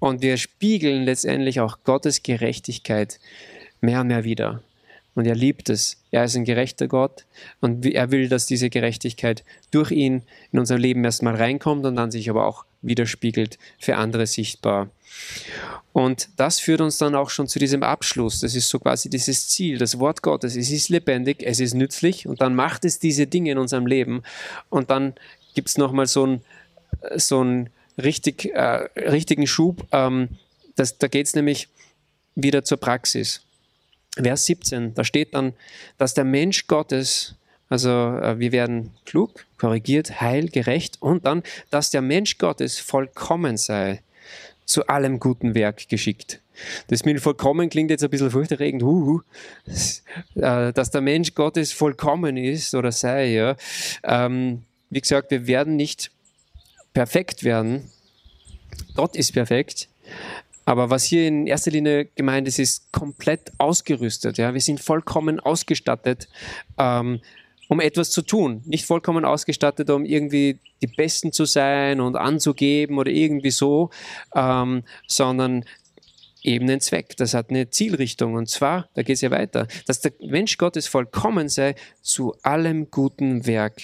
Und 0.00 0.22
wir 0.22 0.36
spiegeln 0.36 1.04
letztendlich 1.04 1.60
auch 1.60 1.78
Gottes 1.84 2.22
Gerechtigkeit 2.22 3.18
mehr 3.80 4.00
und 4.00 4.08
mehr 4.08 4.24
wieder. 4.24 4.62
Und 5.14 5.26
er 5.26 5.34
liebt 5.34 5.68
es. 5.68 5.96
Er 6.12 6.24
ist 6.24 6.36
ein 6.36 6.44
gerechter 6.44 6.86
Gott 6.86 7.24
und 7.60 7.84
er 7.84 8.12
will, 8.12 8.28
dass 8.28 8.46
diese 8.46 8.70
Gerechtigkeit 8.70 9.42
durch 9.72 9.90
ihn 9.90 10.22
in 10.52 10.60
unser 10.60 10.78
Leben 10.78 11.04
erstmal 11.04 11.34
reinkommt 11.34 11.84
und 11.84 11.96
dann 11.96 12.12
sich 12.12 12.30
aber 12.30 12.46
auch 12.46 12.64
widerspiegelt 12.82 13.58
für 13.80 13.96
andere 13.96 14.26
sichtbar. 14.26 14.90
Und 15.92 16.28
das 16.36 16.60
führt 16.60 16.80
uns 16.80 16.98
dann 16.98 17.16
auch 17.16 17.30
schon 17.30 17.48
zu 17.48 17.58
diesem 17.58 17.82
Abschluss. 17.82 18.38
Das 18.40 18.54
ist 18.54 18.68
so 18.68 18.78
quasi 18.78 19.10
dieses 19.10 19.48
Ziel, 19.48 19.78
das 19.78 19.98
Wort 19.98 20.22
Gottes. 20.22 20.54
Es 20.54 20.70
ist 20.70 20.88
lebendig, 20.88 21.42
es 21.42 21.58
ist 21.58 21.74
nützlich 21.74 22.28
und 22.28 22.40
dann 22.40 22.54
macht 22.54 22.84
es 22.84 23.00
diese 23.00 23.26
Dinge 23.26 23.50
in 23.50 23.58
unserem 23.58 23.86
Leben. 23.86 24.22
Und 24.70 24.90
dann 24.90 25.14
gibt 25.54 25.68
es 25.68 25.78
nochmal 25.78 26.06
so 26.06 26.26
ein, 26.26 26.42
so 27.16 27.42
ein 27.42 27.70
richtig, 27.98 28.46
äh, 28.54 28.88
richtigen 28.96 29.46
Schub. 29.46 29.86
Ähm, 29.92 30.28
das, 30.76 30.98
da 30.98 31.08
geht 31.08 31.26
es 31.26 31.34
nämlich 31.34 31.68
wieder 32.34 32.64
zur 32.64 32.78
Praxis. 32.78 33.42
Vers 34.16 34.46
17, 34.46 34.94
da 34.94 35.04
steht 35.04 35.34
dann, 35.34 35.52
dass 35.96 36.14
der 36.14 36.24
Mensch 36.24 36.66
Gottes, 36.66 37.34
also 37.68 37.90
äh, 37.90 38.38
wir 38.38 38.52
werden 38.52 38.92
klug, 39.04 39.46
korrigiert, 39.58 40.20
heil, 40.20 40.48
gerecht 40.48 40.96
und 41.00 41.26
dann, 41.26 41.42
dass 41.70 41.90
der 41.90 42.02
Mensch 42.02 42.38
Gottes 42.38 42.78
vollkommen 42.78 43.56
sei, 43.56 44.02
zu 44.64 44.86
allem 44.86 45.20
guten 45.20 45.54
Werk 45.54 45.88
geschickt. 45.88 46.40
Das 46.88 47.04
mit 47.04 47.20
vollkommen 47.20 47.70
klingt 47.70 47.90
jetzt 47.90 48.02
ein 48.02 48.10
bisschen 48.10 48.30
furchterregend, 48.30 48.82
uh, 48.82 49.20
uh, 49.20 49.22
dass 50.34 50.90
der 50.90 51.00
Mensch 51.00 51.34
Gottes 51.34 51.72
vollkommen 51.72 52.36
ist 52.36 52.74
oder 52.74 52.90
sei. 52.90 53.32
Ja. 53.32 53.56
Ähm, 54.02 54.62
wie 54.90 55.00
gesagt, 55.00 55.30
wir 55.30 55.46
werden 55.46 55.76
nicht 55.76 56.10
perfekt 56.98 57.44
werden. 57.44 57.88
Gott 58.96 59.14
ist 59.14 59.30
perfekt. 59.30 59.88
Aber 60.64 60.90
was 60.90 61.04
hier 61.04 61.28
in 61.28 61.46
erster 61.46 61.70
Linie 61.70 62.06
gemeint 62.16 62.48
ist, 62.48 62.58
ist 62.58 62.90
komplett 62.90 63.52
ausgerüstet. 63.56 64.36
Ja? 64.36 64.52
Wir 64.52 64.60
sind 64.60 64.80
vollkommen 64.80 65.38
ausgestattet, 65.38 66.28
ähm, 66.76 67.20
um 67.68 67.78
etwas 67.78 68.10
zu 68.10 68.22
tun. 68.22 68.62
Nicht 68.66 68.84
vollkommen 68.84 69.24
ausgestattet, 69.24 69.90
um 69.90 70.04
irgendwie 70.04 70.58
die 70.82 70.88
Besten 70.88 71.30
zu 71.30 71.44
sein 71.44 72.00
und 72.00 72.16
anzugeben 72.16 72.98
oder 72.98 73.12
irgendwie 73.12 73.52
so, 73.52 73.90
ähm, 74.34 74.82
sondern 75.06 75.64
eben 76.42 76.68
einen 76.68 76.80
Zweck. 76.80 77.16
Das 77.16 77.32
hat 77.32 77.50
eine 77.50 77.70
Zielrichtung. 77.70 78.34
Und 78.34 78.48
zwar, 78.48 78.88
da 78.94 79.04
geht 79.04 79.14
es 79.14 79.20
ja 79.20 79.30
weiter, 79.30 79.68
dass 79.86 80.00
der 80.00 80.14
Mensch 80.20 80.58
Gottes 80.58 80.88
vollkommen 80.88 81.48
sei, 81.48 81.76
zu 82.02 82.34
allem 82.42 82.90
guten 82.90 83.46
Werk 83.46 83.82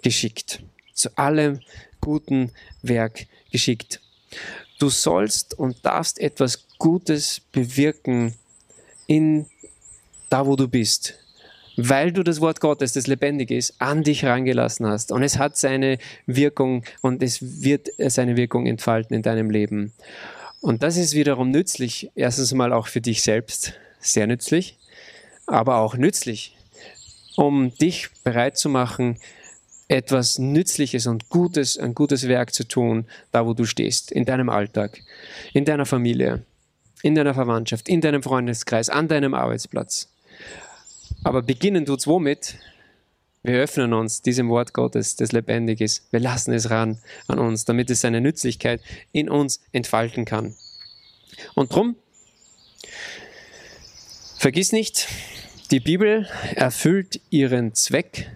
geschickt. 0.00 0.62
Zu 0.94 1.18
allem 1.18 1.58
guten 2.02 2.50
Werk 2.82 3.26
geschickt. 3.50 4.00
Du 4.78 4.90
sollst 4.90 5.58
und 5.58 5.76
darfst 5.86 6.18
etwas 6.18 6.66
Gutes 6.78 7.40
bewirken 7.52 8.34
in 9.06 9.46
da, 10.28 10.46
wo 10.46 10.56
du 10.56 10.68
bist, 10.68 11.14
weil 11.76 12.12
du 12.12 12.22
das 12.22 12.40
Wort 12.40 12.60
Gottes, 12.60 12.92
das 12.92 13.06
lebendig 13.06 13.50
ist, 13.50 13.74
an 13.78 14.02
dich 14.02 14.24
rangelassen 14.24 14.86
hast. 14.86 15.12
Und 15.12 15.22
es 15.22 15.38
hat 15.38 15.56
seine 15.56 15.98
Wirkung 16.26 16.84
und 17.00 17.22
es 17.22 17.62
wird 17.62 17.88
seine 17.98 18.36
Wirkung 18.36 18.66
entfalten 18.66 19.14
in 19.14 19.22
deinem 19.22 19.50
Leben. 19.50 19.92
Und 20.60 20.82
das 20.82 20.96
ist 20.96 21.14
wiederum 21.14 21.50
nützlich, 21.50 22.10
erstens 22.14 22.52
mal 22.52 22.72
auch 22.72 22.86
für 22.86 23.00
dich 23.00 23.22
selbst, 23.22 23.74
sehr 24.00 24.26
nützlich, 24.26 24.78
aber 25.46 25.76
auch 25.76 25.96
nützlich, 25.96 26.56
um 27.36 27.74
dich 27.76 28.08
bereit 28.24 28.56
zu 28.56 28.68
machen, 28.68 29.18
etwas 29.88 30.38
Nützliches 30.38 31.06
und 31.06 31.28
Gutes, 31.28 31.78
ein 31.78 31.94
gutes 31.94 32.28
Werk 32.28 32.54
zu 32.54 32.66
tun, 32.66 33.06
da 33.30 33.46
wo 33.46 33.54
du 33.54 33.64
stehst, 33.64 34.10
in 34.10 34.24
deinem 34.24 34.48
Alltag, 34.48 35.02
in 35.52 35.64
deiner 35.64 35.86
Familie, 35.86 36.44
in 37.02 37.14
deiner 37.14 37.34
Verwandtschaft, 37.34 37.88
in 37.88 38.00
deinem 38.00 38.22
Freundeskreis, 38.22 38.88
an 38.88 39.08
deinem 39.08 39.34
Arbeitsplatz. 39.34 40.08
Aber 41.24 41.42
beginnen 41.42 41.86
tut's 41.86 42.06
womit? 42.06 42.56
Wir 43.42 43.56
öffnen 43.56 43.92
uns 43.92 44.22
diesem 44.22 44.48
Wort 44.48 44.72
Gottes, 44.72 45.16
das 45.16 45.32
lebendig 45.32 45.80
ist. 45.80 46.04
Wir 46.12 46.20
lassen 46.20 46.52
es 46.52 46.70
ran 46.70 46.98
an 47.26 47.40
uns, 47.40 47.64
damit 47.64 47.90
es 47.90 48.00
seine 48.00 48.20
Nützlichkeit 48.20 48.80
in 49.10 49.28
uns 49.28 49.60
entfalten 49.72 50.24
kann. 50.24 50.54
Und 51.54 51.74
drum, 51.74 51.96
vergiss 54.38 54.70
nicht, 54.70 55.08
die 55.72 55.80
Bibel 55.80 56.28
erfüllt 56.54 57.20
ihren 57.30 57.74
Zweck 57.74 58.30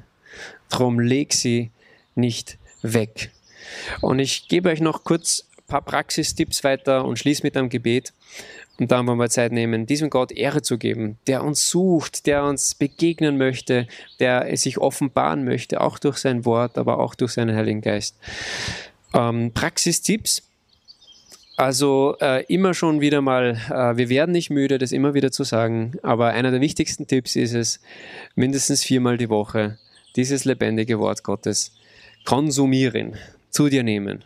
Drum 0.70 1.00
leg 1.00 1.32
sie 1.32 1.70
nicht 2.14 2.58
weg. 2.82 3.30
Und 4.00 4.18
ich 4.18 4.48
gebe 4.48 4.70
euch 4.70 4.80
noch 4.80 5.04
kurz 5.04 5.46
ein 5.58 5.64
paar 5.66 5.82
Praxistipps 5.82 6.64
weiter 6.64 7.04
und 7.04 7.18
schließe 7.18 7.42
mit 7.42 7.56
einem 7.56 7.68
Gebet. 7.68 8.12
Und 8.78 8.90
dann 8.90 9.06
wollen 9.06 9.18
wir 9.18 9.30
Zeit 9.30 9.52
nehmen, 9.52 9.86
diesem 9.86 10.10
Gott 10.10 10.32
Ehre 10.32 10.60
zu 10.60 10.76
geben, 10.76 11.18
der 11.26 11.42
uns 11.42 11.70
sucht, 11.70 12.26
der 12.26 12.44
uns 12.44 12.74
begegnen 12.74 13.38
möchte, 13.38 13.86
der 14.20 14.54
sich 14.56 14.78
offenbaren 14.78 15.44
möchte, 15.44 15.80
auch 15.80 15.98
durch 15.98 16.18
sein 16.18 16.44
Wort, 16.44 16.76
aber 16.76 16.98
auch 16.98 17.14
durch 17.14 17.32
seinen 17.32 17.56
Heiligen 17.56 17.80
Geist. 17.80 18.16
Ähm, 19.14 19.52
Praxistipps. 19.52 20.42
Also 21.56 22.16
äh, 22.20 22.44
immer 22.52 22.74
schon 22.74 23.00
wieder 23.00 23.22
mal, 23.22 23.58
äh, 23.70 23.96
wir 23.96 24.10
werden 24.10 24.32
nicht 24.32 24.50
müde, 24.50 24.76
das 24.76 24.92
immer 24.92 25.14
wieder 25.14 25.32
zu 25.32 25.42
sagen, 25.42 25.94
aber 26.02 26.28
einer 26.28 26.50
der 26.50 26.60
wichtigsten 26.60 27.06
Tipps 27.06 27.34
ist 27.34 27.54
es, 27.54 27.80
mindestens 28.34 28.84
viermal 28.84 29.16
die 29.16 29.30
Woche 29.30 29.78
dieses 30.16 30.44
lebendige 30.44 30.98
Wort 30.98 31.22
Gottes 31.22 31.72
konsumieren, 32.24 33.16
zu 33.50 33.68
dir 33.68 33.82
nehmen. 33.82 34.24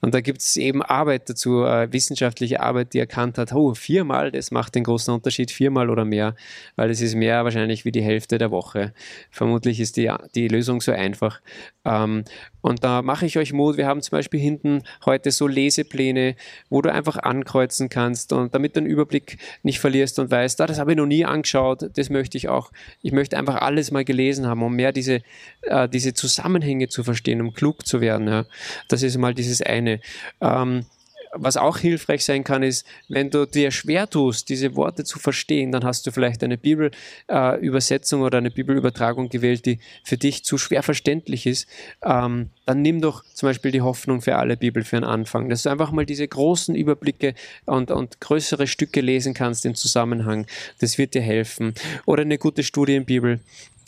Und 0.00 0.14
da 0.14 0.20
gibt 0.20 0.40
es 0.40 0.56
eben 0.56 0.82
Arbeit 0.82 1.28
dazu, 1.28 1.64
äh, 1.64 1.92
wissenschaftliche 1.92 2.60
Arbeit, 2.60 2.94
die 2.94 2.98
erkannt 2.98 3.38
hat, 3.38 3.52
oh, 3.52 3.74
viermal, 3.74 4.30
das 4.30 4.50
macht 4.50 4.74
den 4.74 4.84
großen 4.84 5.12
Unterschied, 5.12 5.50
viermal 5.50 5.90
oder 5.90 6.04
mehr, 6.04 6.34
weil 6.76 6.90
es 6.90 7.00
ist 7.00 7.14
mehr 7.14 7.44
wahrscheinlich 7.44 7.84
wie 7.84 7.92
die 7.92 8.02
Hälfte 8.02 8.38
der 8.38 8.50
Woche. 8.50 8.92
Vermutlich 9.30 9.80
ist 9.80 9.96
die, 9.96 10.12
die 10.34 10.48
Lösung 10.48 10.80
so 10.80 10.92
einfach. 10.92 11.40
Ähm, 11.84 12.24
und 12.62 12.84
da 12.84 13.02
mache 13.02 13.26
ich 13.26 13.38
euch 13.38 13.52
Mut. 13.52 13.76
Wir 13.76 13.86
haben 13.86 14.02
zum 14.02 14.12
Beispiel 14.16 14.40
hinten 14.40 14.82
heute 15.04 15.30
so 15.30 15.46
Lesepläne, 15.46 16.36
wo 16.68 16.82
du 16.82 16.92
einfach 16.92 17.16
ankreuzen 17.16 17.88
kannst 17.88 18.32
und 18.32 18.54
damit 18.54 18.76
du 18.76 18.80
den 18.82 18.90
Überblick 18.90 19.38
nicht 19.62 19.80
verlierst 19.80 20.18
und 20.18 20.30
weißt, 20.30 20.60
ah, 20.60 20.66
das 20.66 20.78
habe 20.78 20.92
ich 20.92 20.96
noch 20.96 21.06
nie 21.06 21.24
angeschaut, 21.24 21.90
das 21.94 22.10
möchte 22.10 22.36
ich 22.36 22.48
auch. 22.48 22.70
Ich 23.02 23.12
möchte 23.12 23.38
einfach 23.38 23.56
alles 23.56 23.90
mal 23.90 24.04
gelesen 24.04 24.46
haben, 24.46 24.62
um 24.62 24.74
mehr 24.74 24.92
diese, 24.92 25.22
äh, 25.62 25.88
diese 25.88 26.12
Zusammenhänge 26.12 26.88
zu 26.88 27.02
verstehen, 27.02 27.40
um 27.40 27.54
klug 27.54 27.86
zu 27.86 28.00
werden. 28.00 28.28
Ja. 28.28 28.44
Das 28.88 29.02
ist 29.02 29.16
mal 29.16 29.34
dieses 29.34 29.59
eine. 29.66 30.00
Ähm, 30.40 30.84
was 31.32 31.56
auch 31.56 31.78
hilfreich 31.78 32.24
sein 32.24 32.44
kann, 32.44 32.62
ist, 32.62 32.86
wenn 33.08 33.30
du 33.30 33.46
dir 33.46 33.70
schwer 33.70 34.08
tust, 34.08 34.48
diese 34.48 34.74
Worte 34.74 35.04
zu 35.04 35.18
verstehen, 35.18 35.70
dann 35.72 35.84
hast 35.84 36.06
du 36.06 36.10
vielleicht 36.10 36.42
eine 36.42 36.58
Bibelübersetzung 36.58 38.22
äh, 38.22 38.24
oder 38.24 38.38
eine 38.38 38.50
Bibelübertragung 38.50 39.28
gewählt, 39.28 39.66
die 39.66 39.78
für 40.02 40.16
dich 40.16 40.44
zu 40.44 40.58
schwer 40.58 40.82
verständlich 40.82 41.46
ist. 41.46 41.68
Ähm, 42.02 42.50
dann 42.66 42.82
nimm 42.82 43.00
doch 43.00 43.24
zum 43.32 43.48
Beispiel 43.48 43.70
die 43.70 43.82
Hoffnung 43.82 44.20
für 44.22 44.36
alle 44.36 44.56
Bibel 44.56 44.84
für 44.84 44.96
einen 44.96 45.04
Anfang, 45.04 45.48
dass 45.48 45.62
du 45.62 45.70
einfach 45.70 45.92
mal 45.92 46.06
diese 46.06 46.26
großen 46.26 46.74
Überblicke 46.74 47.34
und, 47.66 47.90
und 47.90 48.20
größere 48.20 48.66
Stücke 48.66 49.00
lesen 49.00 49.34
kannst 49.34 49.64
im 49.64 49.74
Zusammenhang. 49.74 50.46
Das 50.80 50.98
wird 50.98 51.14
dir 51.14 51.22
helfen. 51.22 51.74
Oder 52.06 52.22
eine 52.22 52.38
gute 52.38 52.62
Studienbibel 52.62 53.40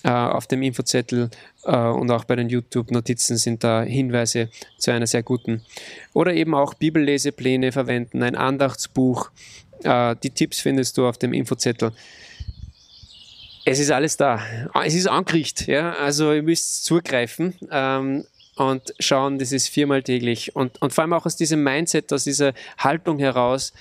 äh, 0.04 0.10
auf 0.10 0.46
dem 0.46 0.62
Infozettel 0.62 1.30
äh, 1.64 1.76
und 1.76 2.10
auch 2.10 2.24
bei 2.24 2.36
den 2.36 2.48
YouTube-Notizen 2.48 3.36
sind 3.36 3.64
da 3.64 3.82
Hinweise 3.82 4.48
zu 4.78 4.90
einer 4.90 5.06
sehr 5.06 5.22
guten. 5.22 5.62
Oder 6.12 6.34
eben 6.34 6.54
auch 6.54 6.74
Bibellesepläne 6.74 7.72
verwenden, 7.72 8.22
ein 8.22 8.34
Andachtsbuch. 8.34 9.30
Äh, 9.84 10.16
die 10.22 10.30
Tipps 10.30 10.60
findest 10.60 10.98
du 10.98 11.06
auf 11.06 11.18
dem 11.18 11.32
Infozettel. 11.32 11.92
Es 13.64 13.78
ist 13.78 13.92
alles 13.92 14.16
da. 14.16 14.40
Es 14.84 14.94
ist 14.94 15.06
angerichtet, 15.06 15.68
ja. 15.68 15.92
Also 15.92 16.32
ihr 16.32 16.42
müsst 16.42 16.84
zugreifen. 16.84 17.54
Ähm, 17.70 18.24
und 18.56 18.94
schauen, 18.98 19.38
das 19.38 19.52
ist 19.52 19.68
viermal 19.68 20.02
täglich. 20.02 20.54
Und, 20.54 20.80
und 20.82 20.92
vor 20.92 21.02
allem 21.02 21.12
auch 21.14 21.26
aus 21.26 21.36
diesem 21.36 21.62
Mindset, 21.62 22.12
aus 22.12 22.24
dieser 22.24 22.52
Haltung 22.76 23.18
heraus, 23.18 23.72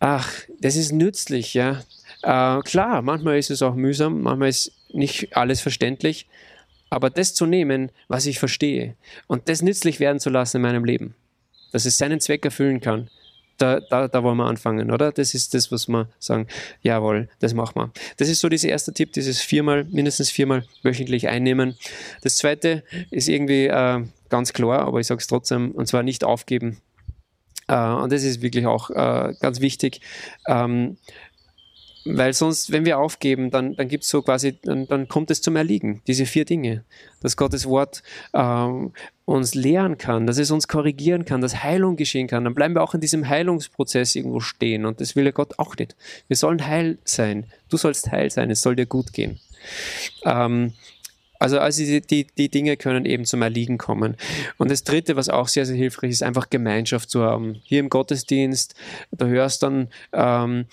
ach, 0.00 0.30
das 0.60 0.76
ist 0.76 0.92
nützlich, 0.92 1.54
ja. 1.54 1.82
Äh, 2.22 2.60
klar, 2.62 3.02
manchmal 3.02 3.38
ist 3.38 3.50
es 3.50 3.62
auch 3.62 3.74
mühsam, 3.74 4.22
manchmal 4.22 4.48
ist 4.48 4.72
nicht 4.94 5.36
alles 5.36 5.60
verständlich, 5.60 6.26
aber 6.90 7.10
das 7.10 7.34
zu 7.34 7.46
nehmen, 7.46 7.90
was 8.08 8.26
ich 8.26 8.38
verstehe 8.38 8.96
und 9.26 9.48
das 9.48 9.62
nützlich 9.62 10.00
werden 10.00 10.20
zu 10.20 10.30
lassen 10.30 10.58
in 10.58 10.62
meinem 10.62 10.84
Leben, 10.84 11.14
dass 11.72 11.84
es 11.84 11.98
seinen 11.98 12.20
Zweck 12.20 12.44
erfüllen 12.44 12.80
kann, 12.80 13.10
da, 13.58 13.80
da, 13.80 14.08
da 14.08 14.22
wollen 14.22 14.36
wir 14.36 14.46
anfangen, 14.46 14.90
oder? 14.90 15.12
Das 15.12 15.34
ist 15.34 15.54
das, 15.54 15.70
was 15.70 15.88
wir 15.88 16.08
sagen, 16.18 16.46
jawohl, 16.82 17.28
das 17.38 17.54
machen 17.54 17.76
wir. 17.76 17.92
Das 18.16 18.28
ist 18.28 18.40
so 18.40 18.48
dieser 18.48 18.68
erste 18.68 18.92
Tipp, 18.92 19.12
dieses 19.12 19.40
viermal, 19.40 19.84
mindestens 19.84 20.30
viermal 20.30 20.64
wöchentlich 20.82 21.28
einnehmen. 21.28 21.76
Das 22.22 22.36
zweite 22.36 22.82
ist 23.10 23.28
irgendwie 23.28 23.66
äh, 23.66 24.04
ganz 24.28 24.52
klar, 24.52 24.80
aber 24.80 25.00
ich 25.00 25.06
sage 25.06 25.20
es 25.20 25.26
trotzdem, 25.26 25.70
und 25.72 25.86
zwar 25.86 26.02
nicht 26.02 26.24
aufgeben. 26.24 26.78
Äh, 27.68 27.76
und 27.76 28.12
das 28.12 28.24
ist 28.24 28.42
wirklich 28.42 28.66
auch 28.66 28.90
äh, 28.90 29.34
ganz 29.40 29.60
wichtig. 29.60 30.00
Ähm, 30.48 30.96
weil 32.04 32.32
sonst, 32.34 32.70
wenn 32.70 32.84
wir 32.84 32.98
aufgeben, 32.98 33.50
dann, 33.50 33.76
dann 33.76 33.88
gibt 33.88 34.04
so 34.04 34.22
quasi, 34.22 34.58
dann, 34.62 34.86
dann 34.86 35.08
kommt 35.08 35.30
es 35.30 35.40
zum 35.40 35.56
Erliegen, 35.56 36.02
diese 36.06 36.26
vier 36.26 36.44
Dinge. 36.44 36.84
Dass 37.20 37.36
Gottes 37.36 37.66
Wort 37.66 38.02
ähm, 38.34 38.92
uns 39.24 39.54
lehren 39.54 39.96
kann, 39.96 40.26
dass 40.26 40.36
es 40.36 40.50
uns 40.50 40.68
korrigieren 40.68 41.24
kann, 41.24 41.40
dass 41.40 41.62
Heilung 41.62 41.96
geschehen 41.96 42.26
kann. 42.26 42.44
Dann 42.44 42.54
bleiben 42.54 42.74
wir 42.74 42.82
auch 42.82 42.94
in 42.94 43.00
diesem 43.00 43.26
Heilungsprozess 43.28 44.14
irgendwo 44.14 44.40
stehen. 44.40 44.84
Und 44.84 45.00
das 45.00 45.16
will 45.16 45.24
ja 45.24 45.30
Gott 45.30 45.58
auch 45.58 45.76
nicht. 45.76 45.96
Wir 46.28 46.36
sollen 46.36 46.66
heil 46.66 46.98
sein. 47.04 47.46
Du 47.70 47.78
sollst 47.78 48.12
heil 48.12 48.30
sein, 48.30 48.50
es 48.50 48.60
soll 48.60 48.76
dir 48.76 48.86
gut 48.86 49.14
gehen. 49.14 49.40
Ähm, 50.24 50.74
also, 51.38 51.58
also 51.58 51.82
die, 51.82 52.00
die, 52.00 52.26
die, 52.38 52.48
Dinge 52.48 52.76
können 52.76 53.04
eben 53.04 53.24
zum 53.24 53.42
Erliegen 53.42 53.76
kommen. 53.76 54.16
Und 54.56 54.70
das 54.70 54.84
Dritte, 54.84 55.16
was 55.16 55.28
auch 55.28 55.48
sehr, 55.48 55.66
sehr 55.66 55.76
hilfreich 55.76 56.10
ist, 56.10 56.22
einfach 56.22 56.48
Gemeinschaft 56.48 57.10
zu 57.10 57.22
haben. 57.22 57.60
Hier 57.64 57.80
im 57.80 57.90
Gottesdienst, 57.90 58.74
du 59.10 59.26
hörst 59.26 59.62
dann 59.62 59.88
ähm, 60.12 60.66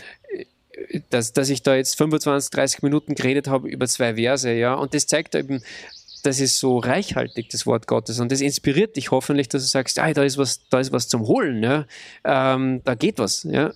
dass, 1.09 1.33
dass 1.33 1.49
ich 1.49 1.63
da 1.63 1.75
jetzt 1.75 1.97
25, 1.97 2.49
30 2.51 2.81
Minuten 2.83 3.15
geredet 3.15 3.47
habe 3.47 3.69
über 3.69 3.87
zwei 3.87 4.15
Verse, 4.15 4.51
ja, 4.51 4.73
und 4.73 4.93
das 4.93 5.07
zeigt 5.07 5.35
eben, 5.35 5.63
das 6.23 6.39
ist 6.39 6.59
so 6.59 6.77
reichhaltig, 6.77 7.49
das 7.49 7.65
Wort 7.65 7.87
Gottes. 7.87 8.19
Und 8.19 8.31
das 8.31 8.41
inspiriert 8.41 8.95
dich 8.95 9.11
hoffentlich, 9.11 9.49
dass 9.49 9.63
du 9.63 9.67
sagst, 9.67 9.99
ah, 9.99 10.13
da 10.13 10.23
ist 10.23 10.37
was, 10.37 10.67
da 10.69 10.79
ist 10.79 10.91
was 10.91 11.07
zum 11.07 11.27
Holen, 11.27 11.63
ja. 11.63 11.85
Ähm, 12.23 12.81
da 12.83 12.95
geht 12.95 13.19
was, 13.19 13.43
ja. 13.43 13.71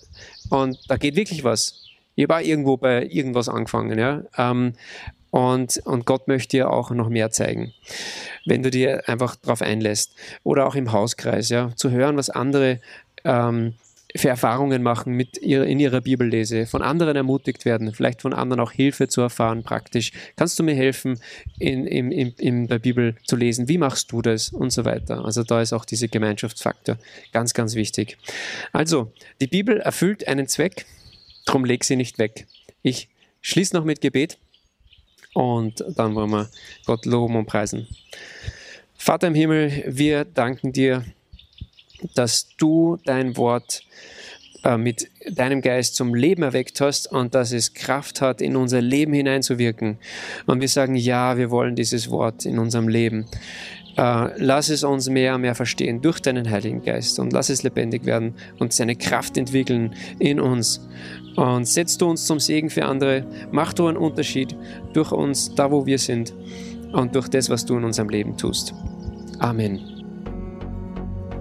Und 0.49 0.77
da 0.87 0.97
geht 0.97 1.15
wirklich 1.15 1.43
was. 1.43 1.81
Ich 2.15 2.23
habe 2.23 2.35
auch 2.35 2.45
irgendwo 2.45 2.77
bei 2.77 3.05
irgendwas 3.05 3.49
angefangen, 3.49 3.97
ja. 3.97 4.23
Ähm, 4.37 4.73
und, 5.31 5.81
und 5.85 6.05
Gott 6.05 6.27
möchte 6.27 6.57
dir 6.57 6.71
auch 6.71 6.91
noch 6.91 7.09
mehr 7.09 7.29
zeigen, 7.29 7.73
wenn 8.45 8.63
du 8.63 8.69
dir 8.71 9.09
einfach 9.09 9.35
darauf 9.35 9.61
einlässt. 9.61 10.15
Oder 10.43 10.65
auch 10.65 10.75
im 10.75 10.91
Hauskreis, 10.91 11.49
ja, 11.49 11.71
zu 11.75 11.91
hören, 11.91 12.15
was 12.15 12.29
andere 12.29 12.79
ähm, 13.25 13.73
für 14.15 14.29
Erfahrungen 14.29 14.81
machen 14.81 15.13
mit 15.13 15.41
ihrer, 15.41 15.65
in 15.65 15.79
ihrer 15.79 16.01
Bibellese, 16.01 16.65
von 16.65 16.81
anderen 16.81 17.15
ermutigt 17.15 17.65
werden, 17.65 17.93
vielleicht 17.93 18.21
von 18.21 18.33
anderen 18.33 18.61
auch 18.61 18.71
Hilfe 18.71 19.07
zu 19.07 19.21
erfahren 19.21 19.63
praktisch. 19.63 20.11
Kannst 20.35 20.57
du 20.57 20.63
mir 20.63 20.75
helfen, 20.75 21.19
in, 21.59 21.85
in, 21.85 22.11
in, 22.11 22.33
in 22.37 22.67
der 22.67 22.79
Bibel 22.79 23.15
zu 23.25 23.35
lesen? 23.35 23.67
Wie 23.67 23.77
machst 23.77 24.11
du 24.11 24.21
das? 24.21 24.49
Und 24.49 24.71
so 24.71 24.85
weiter. 24.85 25.25
Also 25.25 25.43
da 25.43 25.61
ist 25.61 25.73
auch 25.73 25.85
dieser 25.85 26.07
Gemeinschaftsfaktor 26.07 26.97
ganz, 27.31 27.53
ganz 27.53 27.75
wichtig. 27.75 28.17
Also, 28.71 29.11
die 29.41 29.47
Bibel 29.47 29.79
erfüllt 29.79 30.27
einen 30.27 30.47
Zweck, 30.47 30.85
drum 31.45 31.65
leg 31.65 31.83
sie 31.83 31.95
nicht 31.95 32.17
weg. 32.17 32.47
Ich 32.81 33.09
schließe 33.41 33.75
noch 33.75 33.83
mit 33.83 34.01
Gebet 34.01 34.37
und 35.33 35.83
dann 35.95 36.15
wollen 36.15 36.31
wir 36.31 36.49
Gott 36.85 37.05
loben 37.05 37.35
und 37.35 37.45
preisen. 37.45 37.87
Vater 38.97 39.27
im 39.27 39.35
Himmel, 39.35 39.83
wir 39.87 40.25
danken 40.25 40.71
dir 40.71 41.03
dass 42.13 42.49
du 42.57 42.97
dein 43.05 43.37
Wort 43.37 43.83
äh, 44.63 44.77
mit 44.77 45.09
deinem 45.29 45.61
Geist 45.61 45.95
zum 45.95 46.15
Leben 46.15 46.43
erweckt 46.43 46.81
hast 46.81 47.11
und 47.11 47.35
dass 47.35 47.51
es 47.51 47.73
Kraft 47.73 48.21
hat, 48.21 48.41
in 48.41 48.55
unser 48.55 48.81
Leben 48.81 49.13
hineinzuwirken. 49.13 49.97
Und 50.47 50.59
wir 50.59 50.67
sagen, 50.67 50.95
ja, 50.95 51.37
wir 51.37 51.51
wollen 51.51 51.75
dieses 51.75 52.09
Wort 52.09 52.45
in 52.45 52.57
unserem 52.57 52.87
Leben. 52.87 53.27
Äh, 53.95 54.29
lass 54.37 54.69
es 54.69 54.83
uns 54.83 55.07
mehr 55.07 55.35
und 55.35 55.41
mehr 55.41 55.55
verstehen 55.55 56.01
durch 56.01 56.19
deinen 56.19 56.49
Heiligen 56.49 56.83
Geist 56.83 57.19
und 57.19 57.31
lass 57.31 57.49
es 57.49 57.63
lebendig 57.63 58.05
werden 58.05 58.33
und 58.59 58.73
seine 58.73 58.95
Kraft 58.95 59.37
entwickeln 59.37 59.95
in 60.19 60.39
uns. 60.39 60.85
Und 61.35 61.67
setzt 61.67 62.01
du 62.01 62.09
uns 62.09 62.25
zum 62.25 62.39
Segen 62.39 62.69
für 62.69 62.85
andere, 62.85 63.25
mach 63.51 63.71
du 63.73 63.87
einen 63.87 63.97
Unterschied 63.97 64.55
durch 64.93 65.11
uns, 65.11 65.53
da 65.53 65.69
wo 65.69 65.85
wir 65.85 65.99
sind 65.99 66.33
und 66.91 67.15
durch 67.15 67.27
das, 67.27 67.49
was 67.49 67.65
du 67.65 67.77
in 67.77 67.83
unserem 67.83 68.09
Leben 68.09 68.35
tust. 68.35 68.73
Amen. 69.39 69.94